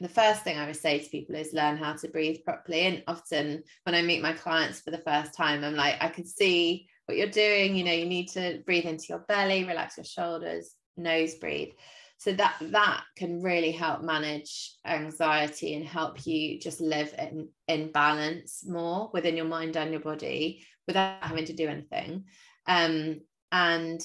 the 0.00 0.08
first 0.08 0.42
thing 0.42 0.58
I 0.58 0.66
would 0.66 0.76
say 0.76 0.98
to 0.98 1.08
people 1.08 1.36
is 1.36 1.52
learn 1.52 1.76
how 1.76 1.94
to 1.94 2.08
breathe 2.08 2.44
properly. 2.44 2.80
And 2.80 3.02
often 3.06 3.62
when 3.84 3.94
I 3.94 4.02
meet 4.02 4.22
my 4.22 4.32
clients 4.32 4.80
for 4.80 4.90
the 4.90 4.98
first 4.98 5.34
time, 5.34 5.64
I'm 5.64 5.76
like, 5.76 5.96
I 6.00 6.08
can 6.08 6.26
see 6.26 6.88
what 7.06 7.18
you're 7.18 7.26
doing 7.28 7.76
you 7.76 7.84
know 7.84 7.92
you 7.92 8.06
need 8.06 8.28
to 8.28 8.62
breathe 8.66 8.86
into 8.86 9.06
your 9.08 9.24
belly 9.28 9.64
relax 9.64 9.96
your 9.96 10.04
shoulders 10.04 10.74
nose 10.96 11.34
breathe 11.34 11.70
so 12.18 12.32
that 12.32 12.56
that 12.60 13.02
can 13.16 13.42
really 13.42 13.72
help 13.72 14.02
manage 14.02 14.76
anxiety 14.86 15.74
and 15.74 15.84
help 15.84 16.26
you 16.26 16.58
just 16.58 16.80
live 16.80 17.14
in 17.18 17.48
in 17.68 17.92
balance 17.92 18.64
more 18.66 19.10
within 19.12 19.36
your 19.36 19.46
mind 19.46 19.76
and 19.76 19.90
your 19.90 20.00
body 20.00 20.64
without 20.86 21.22
having 21.22 21.44
to 21.46 21.52
do 21.52 21.68
anything. 21.68 22.24
Um, 22.66 23.20
and 23.52 24.00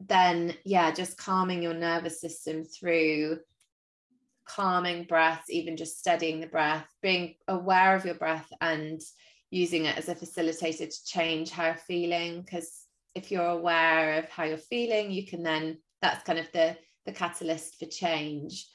then 0.00 0.54
yeah 0.64 0.90
just 0.90 1.16
calming 1.16 1.62
your 1.62 1.74
nervous 1.74 2.20
system 2.20 2.64
through 2.64 3.38
calming 4.44 5.04
breaths 5.04 5.48
even 5.48 5.76
just 5.76 5.98
steadying 5.98 6.40
the 6.40 6.46
breath 6.48 6.86
being 7.00 7.36
aware 7.46 7.94
of 7.94 8.04
your 8.04 8.16
breath 8.16 8.48
and 8.60 9.00
using 9.50 9.84
it 9.84 9.96
as 9.96 10.08
a 10.08 10.14
facilitator 10.14 10.88
to 10.88 11.04
change 11.04 11.50
how 11.50 11.66
you're 11.66 11.76
feeling 11.76 12.42
because 12.42 12.86
if 13.14 13.30
you're 13.30 13.46
aware 13.46 14.18
of 14.18 14.28
how 14.28 14.44
you're 14.44 14.58
feeling 14.58 15.10
you 15.10 15.26
can 15.26 15.42
then 15.42 15.78
that's 16.02 16.24
kind 16.24 16.38
of 16.38 16.50
the 16.52 16.76
the 17.06 17.12
catalyst 17.12 17.78
for 17.78 17.86
change. 17.86 18.66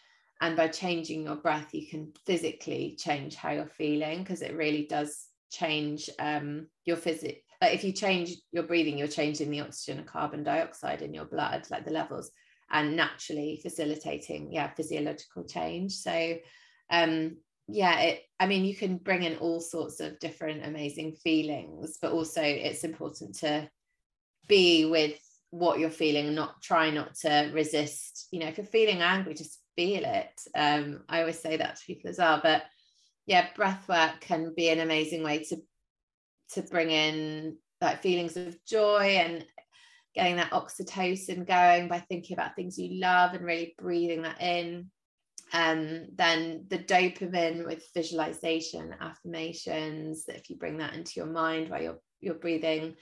And 0.41 0.55
by 0.55 0.69
changing 0.69 1.25
your 1.25 1.35
breath 1.35 1.73
you 1.73 1.87
can 1.87 2.13
physically 2.25 2.95
change 2.97 3.35
how 3.35 3.51
you're 3.51 3.67
feeling 3.67 4.19
because 4.19 4.41
it 4.41 4.55
really 4.55 4.85
does 4.85 5.27
change 5.51 6.09
um, 6.19 6.67
your 6.85 6.95
physic 6.95 7.43
like 7.61 7.73
if 7.73 7.83
you 7.83 7.91
change 7.91 8.35
your 8.51 8.63
breathing 8.63 8.97
you're 8.97 9.07
changing 9.07 9.51
the 9.51 9.59
oxygen 9.59 9.97
and 9.97 10.07
carbon 10.07 10.43
dioxide 10.43 11.01
in 11.01 11.13
your 11.13 11.25
blood 11.25 11.67
like 11.69 11.83
the 11.83 11.91
levels 11.91 12.31
and 12.71 12.95
naturally 12.95 13.59
facilitating 13.61 14.53
yeah 14.53 14.69
physiological 14.69 15.43
change. 15.43 15.93
So 15.93 16.37
um 16.89 17.37
yeah 17.71 17.99
it 17.99 18.23
i 18.39 18.47
mean 18.47 18.65
you 18.65 18.75
can 18.75 18.97
bring 18.97 19.23
in 19.23 19.37
all 19.37 19.59
sorts 19.59 19.99
of 19.99 20.19
different 20.19 20.65
amazing 20.65 21.13
feelings 21.23 21.97
but 22.01 22.11
also 22.11 22.41
it's 22.41 22.83
important 22.83 23.35
to 23.35 23.69
be 24.47 24.85
with 24.85 25.19
what 25.51 25.79
you're 25.79 25.89
feeling 25.89 26.35
not 26.35 26.61
try 26.61 26.89
not 26.91 27.15
to 27.15 27.49
resist. 27.53 28.27
You 28.31 28.39
know 28.39 28.47
if 28.47 28.57
you're 28.57 28.65
feeling 28.65 29.01
angry 29.01 29.33
just 29.33 29.59
feel 29.75 30.03
it. 30.03 30.31
Um 30.55 31.03
i 31.09 31.21
always 31.21 31.39
say 31.39 31.57
that 31.57 31.77
to 31.77 31.85
people 31.85 32.09
as 32.09 32.17
well 32.17 32.39
but 32.43 32.63
yeah 33.25 33.47
breath 33.55 33.87
work 33.87 34.21
can 34.21 34.53
be 34.55 34.69
an 34.69 34.79
amazing 34.79 35.23
way 35.23 35.43
to 35.45 35.57
to 36.53 36.61
bring 36.63 36.91
in 36.91 37.57
like 37.81 38.01
feelings 38.01 38.35
of 38.35 38.57
joy 38.65 39.17
and 39.19 39.45
getting 40.15 40.35
that 40.35 40.51
oxytocin 40.51 41.47
going 41.47 41.87
by 41.87 41.99
thinking 41.99 42.35
about 42.35 42.55
things 42.55 42.77
you 42.77 42.99
love 42.99 43.33
and 43.33 43.45
really 43.45 43.75
breathing 43.77 44.23
that 44.23 44.41
in 44.41 44.89
um, 45.53 46.05
then 46.15 46.65
the 46.69 46.79
dopamine 46.79 47.65
with 47.65 47.89
visualization, 47.93 48.95
affirmations, 48.99 50.25
if 50.27 50.49
you 50.49 50.57
bring 50.57 50.77
that 50.77 50.93
into 50.93 51.13
your 51.15 51.25
mind 51.25 51.69
while 51.69 51.81
you're 51.81 51.99
you're 52.21 52.35
breathing, 52.35 52.95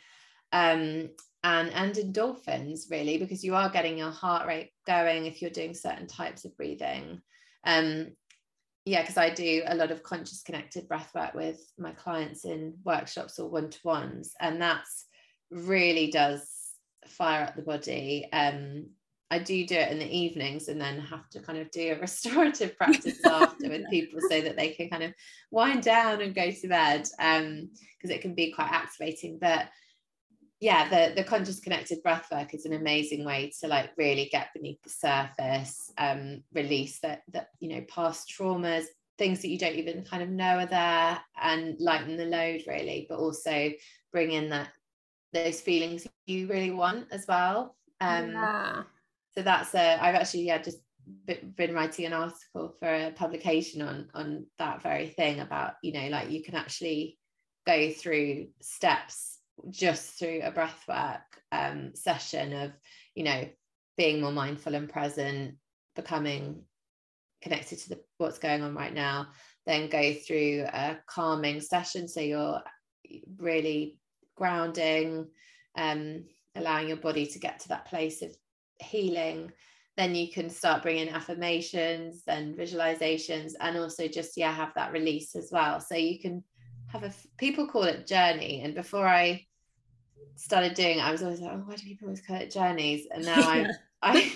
um, 0.51 1.09
and 1.43 1.69
and 1.73 1.95
endorphins 1.95 2.89
really, 2.89 3.17
because 3.17 3.43
you 3.43 3.55
are 3.55 3.69
getting 3.69 3.97
your 3.97 4.11
heart 4.11 4.47
rate 4.47 4.71
going 4.85 5.25
if 5.25 5.41
you're 5.41 5.51
doing 5.51 5.73
certain 5.73 6.07
types 6.07 6.45
of 6.45 6.55
breathing. 6.57 7.21
Um, 7.65 8.11
yeah, 8.85 9.01
because 9.01 9.17
I 9.17 9.29
do 9.29 9.63
a 9.65 9.75
lot 9.75 9.91
of 9.91 10.03
conscious 10.03 10.43
connected 10.43 10.87
breath 10.87 11.11
work 11.13 11.33
with 11.33 11.59
my 11.77 11.91
clients 11.91 12.45
in 12.45 12.75
workshops 12.85 13.37
or 13.37 13.49
one-to-ones, 13.49 14.33
and 14.39 14.61
that's 14.61 15.05
really 15.51 16.09
does 16.09 16.47
fire 17.07 17.43
up 17.43 17.55
the 17.55 17.61
body. 17.63 18.29
Um, 18.31 18.91
I 19.29 19.39
do 19.39 19.65
do 19.65 19.75
it 19.75 19.91
in 19.91 19.99
the 19.99 20.17
evenings 20.17 20.69
and 20.69 20.79
then 20.79 20.99
have 20.99 21.29
to 21.31 21.41
kind 21.41 21.59
of 21.59 21.69
do 21.71 21.93
a 21.93 21.99
restorative 21.99 22.77
practice 22.77 23.23
after 23.25 23.69
with 23.69 23.83
people 23.89 24.19
so 24.29 24.41
that 24.41 24.55
they 24.55 24.69
can 24.69 24.89
kind 24.89 25.03
of 25.03 25.13
wind 25.51 25.83
down 25.83 26.21
and 26.21 26.35
go 26.35 26.51
to 26.51 26.67
bed 26.67 27.03
because 27.03 27.41
um, 27.41 27.69
it 28.03 28.21
can 28.21 28.33
be 28.33 28.51
quite 28.51 28.71
activating. 28.71 29.37
But 29.39 29.67
yeah, 30.59 30.89
the 30.89 31.13
the 31.13 31.23
conscious 31.23 31.59
connected 31.59 32.01
breath 32.01 32.29
work 32.31 32.53
is 32.53 32.65
an 32.65 32.73
amazing 32.73 33.25
way 33.25 33.51
to 33.59 33.67
like 33.67 33.91
really 33.97 34.29
get 34.31 34.53
beneath 34.55 34.81
the 34.81 34.89
surface, 34.89 35.91
um, 35.97 36.43
release 36.53 36.99
that 37.01 37.21
that 37.33 37.49
you 37.59 37.69
know 37.69 37.85
past 37.87 38.29
traumas, 38.29 38.85
things 39.17 39.41
that 39.41 39.49
you 39.49 39.59
don't 39.59 39.75
even 39.75 40.03
kind 40.03 40.23
of 40.23 40.29
know 40.29 40.57
are 40.57 40.65
there, 40.65 41.19
and 41.43 41.79
lighten 41.79 42.17
the 42.17 42.25
load 42.25 42.63
really, 42.65 43.05
but 43.07 43.19
also 43.19 43.71
bring 44.11 44.31
in 44.31 44.49
that 44.49 44.69
those 45.33 45.61
feelings 45.61 46.07
you 46.25 46.47
really 46.47 46.71
want 46.71 47.07
as 47.11 47.25
well. 47.27 47.75
Um, 47.99 48.31
yeah 48.31 48.83
so 49.37 49.43
that's 49.43 49.75
a 49.75 50.03
I've 50.03 50.15
actually 50.15 50.45
yeah 50.45 50.57
just 50.57 50.79
been 51.55 51.73
writing 51.73 52.05
an 52.05 52.13
article 52.13 52.75
for 52.79 52.87
a 52.87 53.11
publication 53.11 53.83
on 53.83 54.09
on 54.15 54.47
that 54.57 54.81
very 54.81 55.07
thing 55.07 55.39
about 55.39 55.73
you 55.83 55.93
know 55.93 56.07
like 56.07 56.31
you 56.31 56.43
can 56.43 56.55
actually 56.55 57.19
go 57.67 57.91
through 57.91 58.47
steps 58.61 59.37
just 59.69 60.17
through 60.17 60.41
a 60.43 60.51
breathwork 60.51 61.21
um, 61.51 61.91
session 61.93 62.53
of 62.53 62.71
you 63.13 63.23
know 63.23 63.47
being 63.95 64.21
more 64.21 64.31
mindful 64.31 64.73
and 64.73 64.89
present 64.89 65.55
becoming 65.95 66.63
connected 67.41 67.77
to 67.77 67.89
the, 67.89 67.99
what's 68.17 68.39
going 68.39 68.63
on 68.63 68.73
right 68.73 68.93
now 68.93 69.27
then 69.67 69.89
go 69.89 70.13
through 70.13 70.65
a 70.73 70.97
calming 71.07 71.59
session. 71.59 72.07
So 72.07 72.21
you're 72.21 72.61
really 73.37 73.99
grounding 74.35 75.27
um, 75.77 76.23
allowing 76.55 76.87
your 76.87 76.97
body 76.97 77.27
to 77.27 77.39
get 77.39 77.59
to 77.59 77.67
that 77.69 77.85
place 77.85 78.21
of 78.21 78.35
healing 78.79 79.51
then 79.97 80.13
you 80.13 80.31
can 80.31 80.47
start 80.49 80.83
bringing 80.83 81.09
affirmations 81.09 82.21
and 82.27 82.55
visualizations 82.55 83.53
and 83.59 83.77
also 83.77 84.07
just 84.07 84.37
yeah 84.37 84.53
have 84.53 84.71
that 84.75 84.93
release 84.93 85.35
as 85.35 85.49
well. 85.51 85.81
So 85.81 85.95
you 85.95 86.19
can 86.19 86.43
have 86.87 87.03
a 87.03 87.11
people 87.37 87.67
call 87.67 87.83
it 87.83 88.07
journey. 88.07 88.61
And 88.63 88.75
before 88.75 89.07
i 89.07 89.43
started 90.35 90.75
doing 90.75 90.99
it 90.99 91.03
i 91.03 91.11
was 91.11 91.23
always 91.23 91.39
like 91.39 91.51
oh 91.51 91.63
why 91.65 91.75
do 91.75 91.83
people 91.83 92.07
always 92.07 92.21
call 92.21 92.37
it 92.37 92.51
journeys? 92.51 93.07
And 93.11 93.25
now 93.25 93.41
i'm 93.49 93.67
i 94.03 94.31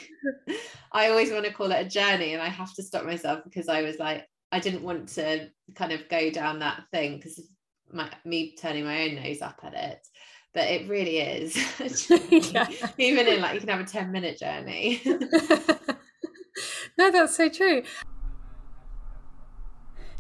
i 0.91 1.09
always 1.09 1.31
want 1.31 1.45
to 1.45 1.53
call 1.53 1.71
it 1.71 1.85
a 1.85 1.87
journey 1.87 2.33
and 2.33 2.41
i 2.41 2.49
have 2.49 2.73
to 2.73 2.81
stop 2.81 3.05
myself 3.05 3.43
because 3.43 3.69
i 3.69 3.83
was 3.83 3.99
like 3.99 4.27
i 4.51 4.59
didn't 4.59 4.81
want 4.81 5.07
to 5.09 5.47
kind 5.75 5.91
of 5.91 6.09
go 6.09 6.31
down 6.31 6.57
that 6.59 6.83
thing 6.91 7.17
because 7.17 7.39
my 7.91 8.09
me 8.25 8.55
turning 8.55 8.85
my 8.85 9.03
own 9.03 9.15
nose 9.15 9.43
up 9.43 9.59
at 9.63 9.75
it 9.75 10.07
but 10.53 10.63
it 10.69 10.89
really 10.89 11.19
is. 11.19 11.57
Yeah. 12.51 12.67
even 12.97 13.27
in 13.27 13.41
like 13.41 13.55
you 13.55 13.59
can 13.59 13.69
have 13.69 13.79
a 13.79 13.85
10 13.85 14.11
minute 14.11 14.39
journey. 14.39 15.01
No 16.97 17.11
that's 17.11 17.35
so 17.35 17.49
true. 17.49 17.83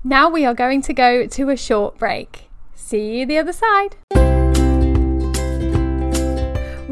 Now 0.03 0.29
we 0.29 0.45
are 0.45 0.53
going 0.53 0.81
to 0.83 0.93
go 0.93 1.27
to 1.27 1.49
a 1.49 1.57
short 1.57 1.97
break. 1.97 2.49
See 2.73 3.19
you 3.19 3.25
the 3.25 3.37
other 3.37 3.53
side 3.53 4.40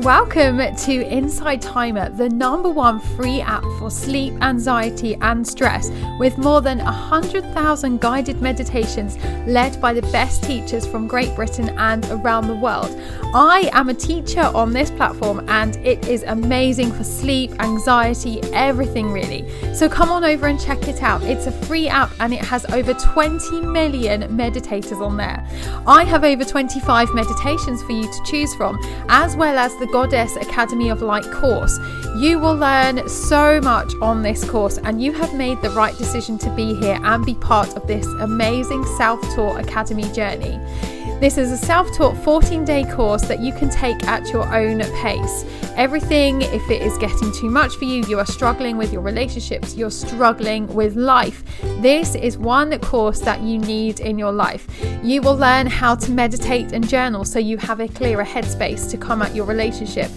Welcome 0.03 0.59
to 0.77 1.05
Insight 1.05 1.61
Timer, 1.61 2.07
the 2.07 2.29
number 2.29 2.69
one 2.69 3.01
free 3.01 3.41
app 3.41 3.63
for 3.77 3.91
sleep, 3.91 4.33
anxiety, 4.41 5.15
and 5.15 5.45
stress, 5.45 5.91
with 6.17 6.37
more 6.37 6.61
than 6.61 6.77
100,000 6.77 7.99
guided 7.99 8.41
meditations 8.41 9.17
led 9.45 9.79
by 9.81 9.91
the 9.91 10.01
best 10.03 10.41
teachers 10.41 10.87
from 10.87 11.05
Great 11.05 11.35
Britain 11.35 11.71
and 11.77 12.05
around 12.11 12.47
the 12.47 12.55
world. 12.55 12.89
I 13.35 13.69
am 13.73 13.89
a 13.89 13.93
teacher 13.93 14.39
on 14.39 14.71
this 14.71 14.89
platform, 14.89 15.43
and 15.49 15.75
it 15.85 16.07
is 16.07 16.23
amazing 16.23 16.93
for 16.93 17.03
sleep, 17.03 17.51
anxiety, 17.59 18.41
everything 18.53 19.11
really. 19.11 19.45
So 19.75 19.89
come 19.89 20.11
on 20.11 20.23
over 20.23 20.47
and 20.47 20.57
check 20.57 20.87
it 20.87 21.03
out. 21.03 21.23
It's 21.23 21.45
a 21.47 21.51
free 21.51 21.89
app 21.89 22.11
and 22.21 22.33
it 22.33 22.41
has 22.41 22.65
over 22.67 22.93
20 22.93 23.61
million 23.61 24.21
meditators 24.37 25.05
on 25.05 25.17
there. 25.17 25.45
I 25.85 26.05
have 26.05 26.23
over 26.23 26.45
25 26.45 27.13
meditations 27.13 27.83
for 27.83 27.91
you 27.91 28.09
to 28.09 28.23
choose 28.23 28.55
from, 28.55 28.79
as 29.09 29.35
well 29.35 29.57
as 29.57 29.75
the 29.75 29.88
Goddess 29.91 30.36
Academy 30.36 30.89
of 30.89 31.01
Light 31.01 31.29
course. 31.31 31.77
You 32.17 32.39
will 32.39 32.55
learn 32.55 33.08
so 33.08 33.60
much 33.62 33.93
on 34.01 34.22
this 34.22 34.48
course, 34.48 34.77
and 34.77 35.01
you 35.01 35.12
have 35.13 35.34
made 35.34 35.62
the 35.62 35.69
right 35.72 35.98
decision 35.98 36.38
to 36.39 36.50
be 36.55 36.75
here 36.75 37.00
and 37.03 37.25
be 37.25 37.36
part 37.36 37.75
of 37.75 37.88
this 37.88 38.05
amazing 38.19 38.86
self 38.98 39.22
taught 39.36 39.60
academy 39.60 40.12
journey. 40.12 40.60
This 41.19 41.38
is 41.38 41.51
a 41.51 41.57
self 41.57 41.93
taught 41.93 42.15
14 42.23 42.63
day 42.63 42.85
course 42.85 43.23
that 43.23 43.41
you 43.41 43.51
can 43.51 43.69
take 43.69 44.01
at 44.05 44.29
your 44.31 44.55
own 44.55 44.79
pace. 45.01 45.43
Everything, 45.75 46.41
if 46.43 46.69
it 46.69 46.81
is 46.81 46.97
getting 46.97 47.33
too 47.33 47.49
much 47.49 47.75
for 47.75 47.83
you, 47.83 48.05
you 48.07 48.17
are 48.19 48.25
struggling 48.25 48.77
with 48.77 48.93
your 48.93 49.01
relationships, 49.01 49.75
you're 49.75 49.91
struggling 49.91 50.65
with 50.73 50.95
life, 50.95 51.43
this 51.81 52.15
is 52.15 52.38
one 52.38 52.79
course 52.79 53.19
that 53.19 53.41
you 53.41 53.57
need 53.57 53.99
in 53.99 54.17
your 54.17 54.31
life. 54.31 54.65
You 55.03 55.21
will 55.21 55.35
learn 55.35 55.67
how 55.67 55.95
to 55.95 56.11
meditate 56.11 56.71
and 56.71 56.88
journal 56.88 57.25
so 57.25 57.38
you 57.38 57.57
have 57.57 57.81
a 57.81 57.89
clearer 57.89 58.23
headspace 58.23 58.89
to 58.91 58.97
come 58.97 59.21
at 59.21 59.35
your 59.35 59.45
relationship. 59.45 60.09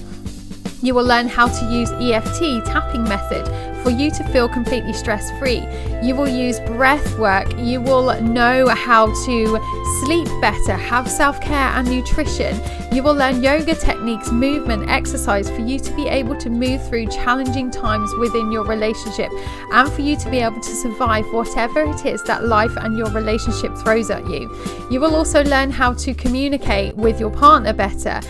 You 0.82 0.94
will 0.94 1.04
learn 1.04 1.28
how 1.28 1.46
to 1.46 1.64
use 1.72 1.92
EFT 1.92 2.66
tapping 2.66 3.04
method 3.04 3.46
for 3.82 3.90
you 3.90 4.10
to 4.10 4.24
feel 4.24 4.48
completely 4.48 4.92
stress 4.92 5.30
free. 5.38 5.66
You 6.02 6.14
will 6.16 6.28
use 6.28 6.58
breath 6.60 7.18
work. 7.18 7.56
You 7.58 7.80
will 7.80 8.20
know 8.20 8.68
how 8.68 9.06
to 9.06 9.60
sleep 10.04 10.28
better, 10.40 10.74
have 10.74 11.08
self 11.08 11.40
care 11.40 11.68
and 11.74 11.88
nutrition. 11.88 12.60
You 12.92 13.02
will 13.02 13.14
learn 13.14 13.42
yoga 13.42 13.74
techniques, 13.74 14.30
movement, 14.30 14.90
exercise 14.90 15.48
for 15.48 15.60
you 15.60 15.78
to 15.78 15.92
be 15.94 16.08
able 16.08 16.36
to 16.36 16.50
move 16.50 16.86
through 16.88 17.06
challenging 17.06 17.70
times 17.70 18.12
within 18.18 18.52
your 18.52 18.64
relationship 18.64 19.30
and 19.72 19.90
for 19.90 20.02
you 20.02 20.16
to 20.16 20.30
be 20.30 20.40
able 20.40 20.60
to 20.60 20.74
survive 20.74 21.24
whatever 21.32 21.80
it 21.82 22.04
is 22.04 22.22
that 22.24 22.44
life 22.44 22.76
and 22.76 22.98
your 22.98 23.08
relationship 23.10 23.74
throws 23.78 24.10
at 24.10 24.28
you. 24.28 24.54
You 24.90 25.00
will 25.00 25.14
also 25.14 25.42
learn 25.44 25.70
how 25.70 25.94
to 25.94 26.12
communicate 26.12 26.94
with 26.96 27.18
your 27.18 27.30
partner 27.30 27.72
better. 27.72 28.20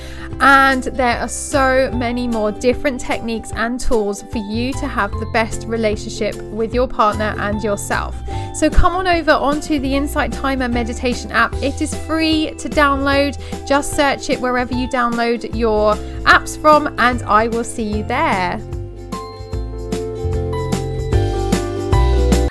And 0.45 0.83
there 0.83 1.21
are 1.21 1.29
so 1.29 1.89
many 1.93 2.27
more 2.27 2.51
different 2.51 3.01
techniques 3.01 3.53
and 3.53 3.79
tools 3.79 4.23
for 4.23 4.39
you 4.39 4.73
to 4.73 4.89
have 4.89 5.13
the 5.13 5.31
best 5.33 5.69
relationship 5.69 6.35
with 6.35 6.75
your 6.75 6.89
partner 6.89 7.37
and 7.39 7.63
yourself. 7.63 8.17
So 8.53 8.69
come 8.69 8.97
on 8.97 9.07
over 9.07 9.31
onto 9.31 9.79
the 9.79 9.95
Insight 9.95 10.33
Timer 10.33 10.67
meditation 10.67 11.31
app. 11.31 11.55
It 11.63 11.81
is 11.81 11.95
free 12.07 12.55
to 12.59 12.69
download. 12.69 13.39
Just 13.69 13.95
search 13.95 14.31
it 14.31 14.41
wherever 14.41 14.75
you 14.75 14.89
download 14.89 15.57
your 15.57 15.95
apps 16.25 16.61
from, 16.61 16.93
and 16.99 17.23
I 17.23 17.47
will 17.47 17.63
see 17.63 17.85
you 17.85 18.03
there. 18.03 18.61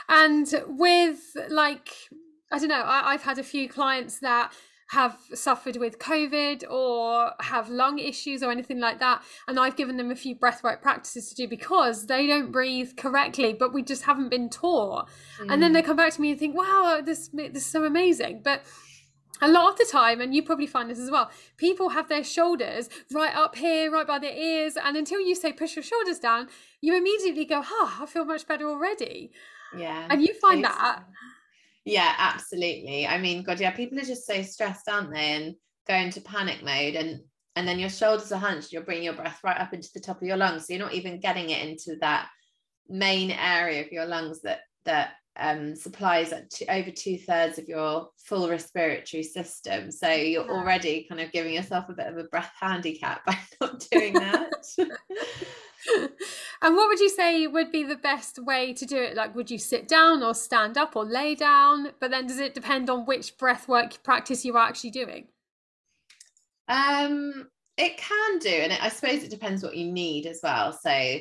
And 0.07 0.63
with 0.65 1.19
like, 1.49 1.89
I 2.53 2.57
don't 2.57 2.69
know, 2.69 2.83
I, 2.85 3.11
have 3.11 3.23
had 3.23 3.37
a 3.37 3.43
few 3.43 3.67
clients 3.67 4.19
that 4.19 4.53
have 4.91 5.17
suffered 5.33 5.77
with 5.77 5.99
COVID 5.99 6.69
or 6.69 7.31
have 7.39 7.69
lung 7.69 7.97
issues 7.97 8.43
or 8.43 8.51
anything 8.51 8.81
like 8.81 8.99
that. 8.99 9.23
And 9.47 9.57
I've 9.57 9.77
given 9.77 9.95
them 9.95 10.11
a 10.11 10.15
few 10.15 10.35
breathwork 10.35 10.81
practices 10.81 11.29
to 11.29 11.35
do 11.35 11.47
because 11.47 12.07
they 12.07 12.27
don't 12.27 12.51
breathe 12.51 12.97
correctly, 12.97 13.53
but 13.53 13.73
we 13.73 13.83
just 13.83 14.03
haven't 14.03 14.27
been 14.27 14.49
taught. 14.49 15.07
Mm. 15.39 15.53
And 15.53 15.63
then 15.63 15.71
they 15.71 15.81
mm. 15.81 15.85
come 15.85 15.95
back 15.95 16.11
to 16.13 16.21
me 16.21 16.31
and 16.31 16.39
think, 16.39 16.57
wow, 16.57 17.01
this, 17.01 17.29
this 17.29 17.63
is 17.63 17.65
so 17.65 17.85
amazing. 17.85 18.41
But 18.43 18.63
a 19.41 19.47
lot 19.47 19.71
of 19.71 19.77
the 19.77 19.87
time, 19.89 20.19
and 20.19 20.35
you 20.35 20.43
probably 20.43 20.67
find 20.67 20.89
this 20.89 20.99
as 20.99 21.09
well, 21.09 21.31
people 21.55 21.89
have 21.89 22.09
their 22.09 22.23
shoulders 22.23 22.89
right 23.13 23.33
up 23.33 23.55
here, 23.55 23.89
right 23.89 24.05
by 24.05 24.19
their 24.19 24.35
ears. 24.35 24.75
And 24.75 24.97
until 24.97 25.21
you 25.21 25.35
say 25.35 25.53
push 25.53 25.77
your 25.77 25.83
shoulders 25.83 26.19
down, 26.19 26.49
you 26.81 26.97
immediately 26.97 27.45
go, 27.45 27.63
oh, 27.65 27.97
I 28.01 28.05
feel 28.07 28.25
much 28.25 28.45
better 28.45 28.67
already. 28.67 29.31
Yeah. 29.73 30.07
And 30.09 30.21
you 30.21 30.33
find 30.33 30.65
that 30.65 31.03
yeah, 31.85 32.13
absolutely. 32.17 33.07
I 33.07 33.17
mean, 33.19 33.43
God, 33.43 33.59
yeah, 33.59 33.71
people 33.71 33.99
are 33.99 34.03
just 34.03 34.25
so 34.25 34.41
stressed, 34.43 34.87
aren't 34.89 35.11
they? 35.11 35.33
And 35.33 35.55
go 35.87 35.95
into 35.95 36.21
panic 36.21 36.63
mode 36.63 36.95
and 36.95 37.21
and 37.57 37.67
then 37.67 37.79
your 37.79 37.89
shoulders 37.89 38.31
are 38.31 38.39
hunched, 38.39 38.71
you're 38.71 38.83
bringing 38.83 39.03
your 39.03 39.13
breath 39.13 39.39
right 39.43 39.59
up 39.59 39.73
into 39.73 39.89
the 39.93 39.99
top 39.99 40.21
of 40.21 40.27
your 40.27 40.37
lungs. 40.37 40.67
So 40.67 40.73
you're 40.73 40.83
not 40.83 40.93
even 40.93 41.19
getting 41.19 41.49
it 41.49 41.67
into 41.67 41.97
that 41.99 42.29
main 42.87 43.31
area 43.31 43.81
of 43.81 43.91
your 43.91 44.05
lungs 44.05 44.41
that 44.43 44.61
that 44.85 45.11
um, 45.37 45.75
supplies 45.75 46.33
over 46.69 46.91
two 46.91 47.17
thirds 47.17 47.57
of 47.57 47.67
your 47.67 48.09
full 48.17 48.49
respiratory 48.49 49.23
system. 49.23 49.91
So 49.91 50.09
you're 50.09 50.49
already 50.49 51.05
kind 51.09 51.21
of 51.21 51.31
giving 51.31 51.53
yourself 51.53 51.85
a 51.89 51.93
bit 51.93 52.07
of 52.07 52.17
a 52.17 52.25
breath 52.25 52.51
handicap 52.59 53.25
by 53.25 53.37
not 53.59 53.85
doing 53.91 54.13
that. 54.13 54.51
and 56.61 56.75
what 56.75 56.87
would 56.87 56.99
you 56.99 57.09
say 57.09 57.47
would 57.47 57.71
be 57.71 57.83
the 57.83 57.95
best 57.95 58.39
way 58.39 58.73
to 58.73 58.85
do 58.85 58.97
it? 58.97 59.15
Like, 59.15 59.35
would 59.35 59.49
you 59.49 59.57
sit 59.57 59.87
down 59.87 60.23
or 60.23 60.33
stand 60.33 60.77
up 60.77 60.95
or 60.95 61.03
lay 61.03 61.35
down? 61.35 61.91
But 61.99 62.11
then 62.11 62.27
does 62.27 62.39
it 62.39 62.53
depend 62.53 62.89
on 62.89 63.05
which 63.05 63.37
breath 63.37 63.67
work 63.67 64.03
practice 64.03 64.45
you 64.45 64.55
are 64.57 64.67
actually 64.67 64.91
doing? 64.91 65.27
Um, 66.67 67.47
it 67.77 67.97
can 67.97 68.39
do, 68.39 68.49
and 68.49 68.71
it, 68.71 68.83
I 68.83 68.89
suppose 68.89 69.23
it 69.23 69.31
depends 69.31 69.63
what 69.63 69.75
you 69.75 69.91
need 69.91 70.25
as 70.25 70.39
well. 70.43 70.71
So, 70.71 71.19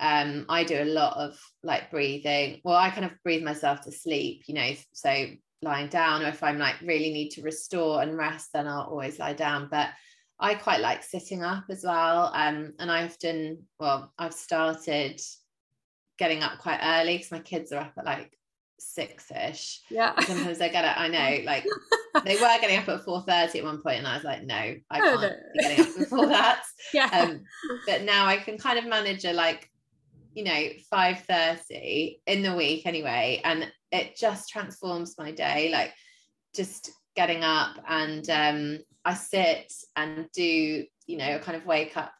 um, 0.00 0.46
I 0.48 0.64
do 0.64 0.82
a 0.82 0.84
lot 0.84 1.16
of 1.16 1.38
like 1.62 1.90
breathing. 1.90 2.60
Well, 2.64 2.76
I 2.76 2.90
kind 2.90 3.04
of 3.04 3.12
breathe 3.22 3.42
myself 3.42 3.80
to 3.82 3.92
sleep, 3.92 4.42
you 4.46 4.54
know. 4.54 4.72
So 4.92 5.26
lying 5.62 5.88
down, 5.88 6.22
or 6.22 6.28
if 6.28 6.42
I'm 6.42 6.58
like 6.58 6.80
really 6.82 7.12
need 7.12 7.30
to 7.30 7.42
restore 7.42 8.02
and 8.02 8.16
rest, 8.16 8.50
then 8.52 8.68
I'll 8.68 8.82
always 8.82 9.18
lie 9.18 9.32
down. 9.32 9.68
But 9.70 9.88
I 10.38 10.54
quite 10.54 10.80
like 10.80 11.02
sitting 11.02 11.42
up 11.42 11.64
as 11.70 11.84
well. 11.84 12.32
Um, 12.34 12.74
and 12.78 12.90
I 12.90 13.04
often, 13.04 13.66
well, 13.78 14.12
I've 14.18 14.34
started 14.34 15.20
getting 16.18 16.42
up 16.42 16.58
quite 16.58 16.80
early 16.82 17.16
because 17.16 17.32
my 17.32 17.40
kids 17.40 17.72
are 17.72 17.80
up 17.80 17.92
at 17.96 18.04
like 18.04 18.36
six 18.78 19.30
ish. 19.30 19.80
Yeah. 19.90 20.18
Sometimes 20.20 20.58
they 20.58 20.70
get 20.70 20.84
it. 20.84 21.00
I 21.00 21.08
know, 21.08 21.44
like 21.44 21.64
they 22.24 22.34
were 22.34 22.60
getting 22.60 22.78
up 22.78 22.88
at 22.88 23.04
four 23.04 23.22
thirty 23.22 23.58
at 23.58 23.64
one 23.64 23.82
point, 23.82 23.98
and 23.98 24.06
I 24.06 24.16
was 24.16 24.24
like, 24.24 24.44
no, 24.44 24.54
I 24.90 24.98
can't 24.98 25.20
no. 25.20 25.28
be 25.28 25.62
getting 25.62 25.84
up 25.84 25.96
before 25.98 26.26
that. 26.26 26.62
yeah. 26.94 27.08
Um, 27.12 27.42
but 27.86 28.02
now 28.02 28.26
I 28.26 28.36
can 28.36 28.58
kind 28.58 28.78
of 28.78 28.86
manage 28.86 29.24
a 29.24 29.32
like, 29.32 29.70
you 30.34 30.44
know, 30.44 30.68
five 30.90 31.20
thirty 31.20 32.20
in 32.26 32.42
the 32.42 32.54
week 32.54 32.86
anyway, 32.86 33.40
and 33.44 33.70
it 33.92 34.16
just 34.16 34.48
transforms 34.48 35.14
my 35.18 35.30
day. 35.30 35.70
Like, 35.72 35.92
just 36.54 36.90
getting 37.16 37.44
up 37.44 37.76
and 37.88 38.28
um, 38.30 38.78
I 39.04 39.14
sit 39.14 39.72
and 39.96 40.28
do, 40.32 40.84
you 41.06 41.16
know, 41.16 41.36
a 41.36 41.38
kind 41.38 41.56
of 41.56 41.66
wake 41.66 41.96
up 41.96 42.12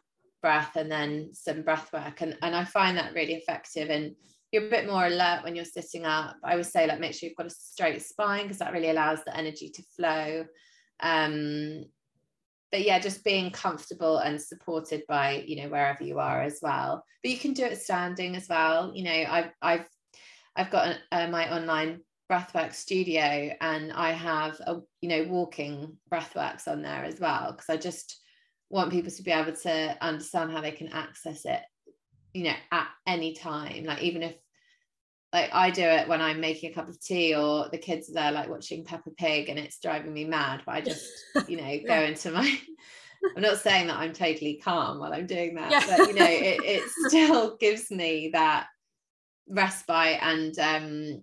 breath 0.42 0.76
and 0.76 0.90
then 0.90 1.30
some 1.32 1.62
breath 1.62 1.92
work. 1.92 2.20
And, 2.20 2.36
and 2.42 2.54
I 2.54 2.64
find 2.64 2.96
that 2.96 3.14
really 3.14 3.34
effective. 3.34 3.90
And 3.90 4.14
you're 4.52 4.66
a 4.66 4.70
bit 4.70 4.86
more 4.86 5.06
alert 5.06 5.42
when 5.42 5.56
you're 5.56 5.64
sitting 5.64 6.04
up. 6.04 6.36
I 6.44 6.56
would 6.56 6.66
say, 6.66 6.86
like, 6.86 7.00
make 7.00 7.14
sure 7.14 7.28
you've 7.28 7.36
got 7.36 7.46
a 7.46 7.50
straight 7.50 8.02
spine 8.02 8.42
because 8.42 8.58
that 8.58 8.72
really 8.72 8.90
allows 8.90 9.24
the 9.24 9.36
energy 9.36 9.70
to 9.70 9.82
flow. 9.96 10.44
Um, 11.00 11.86
but 12.70 12.82
yeah, 12.82 12.98
just 12.98 13.24
being 13.24 13.50
comfortable 13.50 14.18
and 14.18 14.40
supported 14.40 15.02
by, 15.08 15.44
you 15.46 15.62
know, 15.62 15.68
wherever 15.68 16.04
you 16.04 16.18
are 16.18 16.42
as 16.42 16.58
well. 16.60 17.04
But 17.22 17.30
you 17.30 17.38
can 17.38 17.52
do 17.52 17.64
it 17.64 17.80
standing 17.80 18.36
as 18.36 18.48
well. 18.48 18.92
You 18.94 19.04
know, 19.04 19.24
I've, 19.28 19.50
I've, 19.62 19.86
I've 20.56 20.70
got 20.70 20.98
uh, 21.10 21.28
my 21.28 21.52
online 21.56 22.00
breathwork 22.30 22.72
studio 22.74 23.54
and 23.60 23.92
I 23.92 24.12
have 24.12 24.58
a 24.60 24.80
you 25.00 25.08
know 25.08 25.26
walking 25.28 25.96
breathworks 26.12 26.66
on 26.66 26.82
there 26.82 27.04
as 27.04 27.20
well 27.20 27.52
because 27.52 27.68
I 27.68 27.76
just 27.76 28.20
want 28.70 28.92
people 28.92 29.10
to 29.10 29.22
be 29.22 29.30
able 29.30 29.52
to 29.52 29.96
understand 30.00 30.50
how 30.50 30.60
they 30.60 30.72
can 30.72 30.88
access 30.88 31.44
it 31.44 31.60
you 32.32 32.44
know 32.44 32.54
at 32.72 32.88
any 33.06 33.34
time 33.34 33.84
like 33.84 34.02
even 34.02 34.22
if 34.22 34.34
like 35.34 35.50
I 35.52 35.70
do 35.70 35.82
it 35.82 36.08
when 36.08 36.22
I'm 36.22 36.40
making 36.40 36.70
a 36.70 36.74
cup 36.74 36.88
of 36.88 37.00
tea 37.00 37.34
or 37.34 37.68
the 37.68 37.78
kids 37.78 38.08
are 38.08 38.14
there 38.14 38.32
like 38.32 38.48
watching 38.48 38.84
Peppa 38.84 39.10
Pig 39.18 39.48
and 39.48 39.58
it's 39.58 39.80
driving 39.80 40.12
me 40.12 40.24
mad 40.24 40.62
but 40.64 40.76
I 40.76 40.80
just 40.82 41.06
you 41.46 41.58
know 41.58 41.78
go 41.86 42.00
into 42.02 42.30
my 42.30 42.58
I'm 43.36 43.42
not 43.42 43.58
saying 43.58 43.88
that 43.88 43.98
I'm 43.98 44.12
totally 44.12 44.60
calm 44.64 44.98
while 44.98 45.12
I'm 45.12 45.26
doing 45.26 45.54
that 45.56 45.70
yeah. 45.70 45.96
but 45.96 46.08
you 46.08 46.14
know 46.14 46.26
it, 46.26 46.60
it 46.64 46.90
still 47.06 47.56
gives 47.56 47.90
me 47.90 48.30
that 48.32 48.68
respite 49.46 50.18
and 50.22 50.58
um 50.58 51.22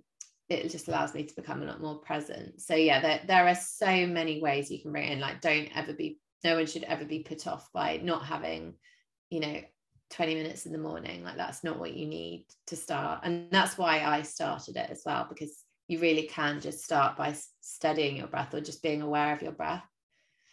it 0.51 0.69
just 0.69 0.87
allows 0.87 1.13
me 1.13 1.23
to 1.23 1.35
become 1.35 1.61
a 1.61 1.65
lot 1.65 1.81
more 1.81 1.99
present. 1.99 2.61
So 2.61 2.75
yeah 2.75 2.99
there, 2.99 3.21
there 3.25 3.47
are 3.47 3.55
so 3.55 4.05
many 4.05 4.41
ways 4.41 4.69
you 4.69 4.81
can 4.81 4.91
bring 4.91 5.09
in 5.09 5.19
like 5.19 5.41
don't 5.41 5.69
ever 5.75 5.93
be 5.93 6.19
no 6.43 6.55
one 6.55 6.65
should 6.65 6.83
ever 6.83 7.05
be 7.05 7.19
put 7.19 7.47
off 7.47 7.71
by 7.71 7.97
not 7.97 8.25
having 8.25 8.73
you 9.29 9.39
know 9.39 9.61
20 10.11 10.35
minutes 10.35 10.65
in 10.65 10.71
the 10.71 10.77
morning. 10.77 11.23
Like 11.23 11.37
that's 11.37 11.63
not 11.63 11.79
what 11.79 11.93
you 11.93 12.05
need 12.05 12.45
to 12.67 12.75
start. 12.75 13.21
And 13.23 13.49
that's 13.49 13.77
why 13.77 14.01
I 14.01 14.21
started 14.21 14.75
it 14.75 14.89
as 14.89 15.03
well 15.05 15.25
because 15.27 15.63
you 15.87 15.99
really 15.99 16.23
can 16.23 16.61
just 16.61 16.83
start 16.83 17.17
by 17.17 17.35
studying 17.61 18.17
your 18.17 18.27
breath 18.27 18.53
or 18.53 18.61
just 18.61 18.83
being 18.83 19.01
aware 19.01 19.33
of 19.33 19.41
your 19.41 19.51
breath. 19.51 19.83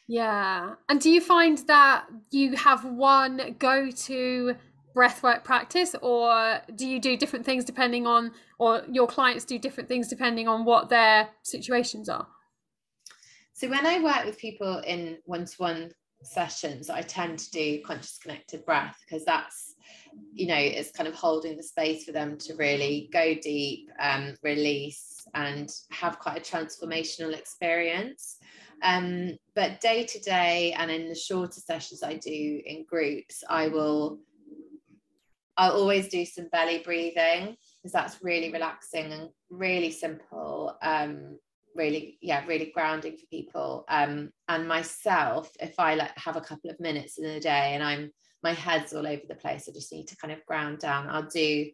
Yeah. 0.06 0.74
And 0.88 1.00
do 1.00 1.11
you 1.11 1.20
find 1.20 1.58
that 1.66 2.06
you 2.30 2.56
have 2.56 2.84
one 2.84 3.56
go 3.58 3.90
to 3.90 4.56
breathwork 4.98 5.44
practice 5.44 5.94
or 6.02 6.58
do 6.74 6.87
you 6.87 6.98
do 6.98 7.16
different 7.16 7.44
things 7.44 7.64
depending 7.64 8.04
on 8.04 8.32
or 8.58 8.82
your 8.90 9.06
clients 9.06 9.44
do 9.44 9.56
different 9.56 9.88
things 9.88 10.08
depending 10.08 10.48
on 10.48 10.64
what 10.64 10.88
their 10.88 11.28
situations 11.42 12.08
are? 12.08 12.26
So 13.52 13.68
when 13.68 13.87
i 13.87 14.02
work 14.02 14.24
with 14.24 14.38
people 14.38 14.82
in 14.87 15.18
one-to-one 15.24 15.92
sessions 16.22 16.90
i 16.90 17.00
tend 17.00 17.38
to 17.38 17.50
do 17.52 17.80
conscious 17.82 18.18
connected 18.18 18.64
breath 18.64 18.96
because 19.04 19.24
that's 19.24 19.76
you 20.32 20.48
know 20.48 20.56
it's 20.56 20.90
kind 20.90 21.08
of 21.08 21.14
holding 21.14 21.56
the 21.56 21.62
space 21.62 22.04
for 22.04 22.12
them 22.12 22.37
to 22.38 22.54
really 22.54 23.08
go 23.12 23.34
deep 23.40 23.88
um, 24.00 24.34
release 24.42 25.26
and 25.34 25.70
have 25.90 26.18
quite 26.18 26.38
a 26.38 26.56
transformational 26.56 27.37
experience. 27.37 28.38
Um, 28.82 29.37
but 29.54 29.80
day 29.80 30.06
to 30.06 30.20
day 30.20 30.72
and 30.78 30.90
in 30.90 31.08
the 31.08 31.14
shorter 31.14 31.61
sessions 31.61 32.04
i 32.04 32.14
do 32.14 32.62
in 32.64 32.84
groups 32.88 33.42
i 33.50 33.66
will 33.66 34.20
I'll 35.58 35.72
always 35.72 36.08
do 36.08 36.24
some 36.24 36.48
belly 36.50 36.78
breathing 36.84 37.56
because 37.82 37.92
that's 37.92 38.22
really 38.22 38.52
relaxing 38.52 39.12
and 39.12 39.28
really 39.50 39.90
simple. 39.90 40.78
Um, 40.80 41.38
really, 41.74 42.18
yeah, 42.22 42.46
really 42.46 42.72
grounding 42.74 43.16
for 43.16 43.26
people. 43.30 43.84
Um, 43.88 44.30
and 44.48 44.66
myself, 44.66 45.50
if 45.60 45.74
I 45.78 45.94
like 45.94 46.16
have 46.16 46.36
a 46.36 46.40
couple 46.40 46.70
of 46.70 46.80
minutes 46.80 47.18
in 47.18 47.24
the 47.24 47.40
day 47.40 47.74
and 47.74 47.82
I'm 47.82 48.10
my 48.42 48.52
head's 48.52 48.94
all 48.94 49.06
over 49.06 49.22
the 49.28 49.34
place, 49.34 49.68
I 49.68 49.72
just 49.72 49.92
need 49.92 50.06
to 50.08 50.16
kind 50.16 50.32
of 50.32 50.46
ground 50.46 50.78
down. 50.78 51.08
I'll 51.08 51.28
do 51.28 51.66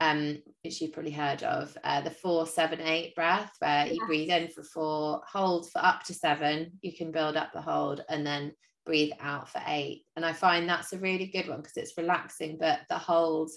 um, 0.00 0.42
which 0.62 0.80
you've 0.80 0.92
probably 0.92 1.12
heard 1.12 1.42
of, 1.42 1.76
uh, 1.84 2.00
the 2.02 2.10
four, 2.10 2.46
seven, 2.46 2.80
eight 2.80 3.14
breath, 3.14 3.52
where 3.60 3.86
you 3.86 4.04
breathe 4.06 4.30
in 4.30 4.48
for 4.48 4.62
four, 4.62 5.22
hold 5.30 5.70
for 5.70 5.84
up 5.84 6.02
to 6.04 6.14
seven, 6.14 6.72
you 6.82 6.94
can 6.94 7.12
build 7.12 7.36
up 7.36 7.52
the 7.52 7.62
hold, 7.62 8.02
and 8.08 8.26
then 8.26 8.52
breathe 8.86 9.12
out 9.20 9.50
for 9.50 9.60
eight. 9.66 10.04
And 10.16 10.24
I 10.24 10.32
find 10.32 10.66
that's 10.66 10.94
a 10.94 10.98
really 10.98 11.26
good 11.26 11.48
one 11.48 11.58
because 11.58 11.76
it's 11.76 11.98
relaxing, 11.98 12.56
but 12.58 12.80
the 12.88 12.96
hold 12.96 13.50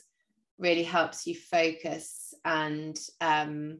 really 0.57 0.83
helps 0.83 1.25
you 1.25 1.35
focus 1.35 2.33
and 2.43 2.99
um, 3.21 3.79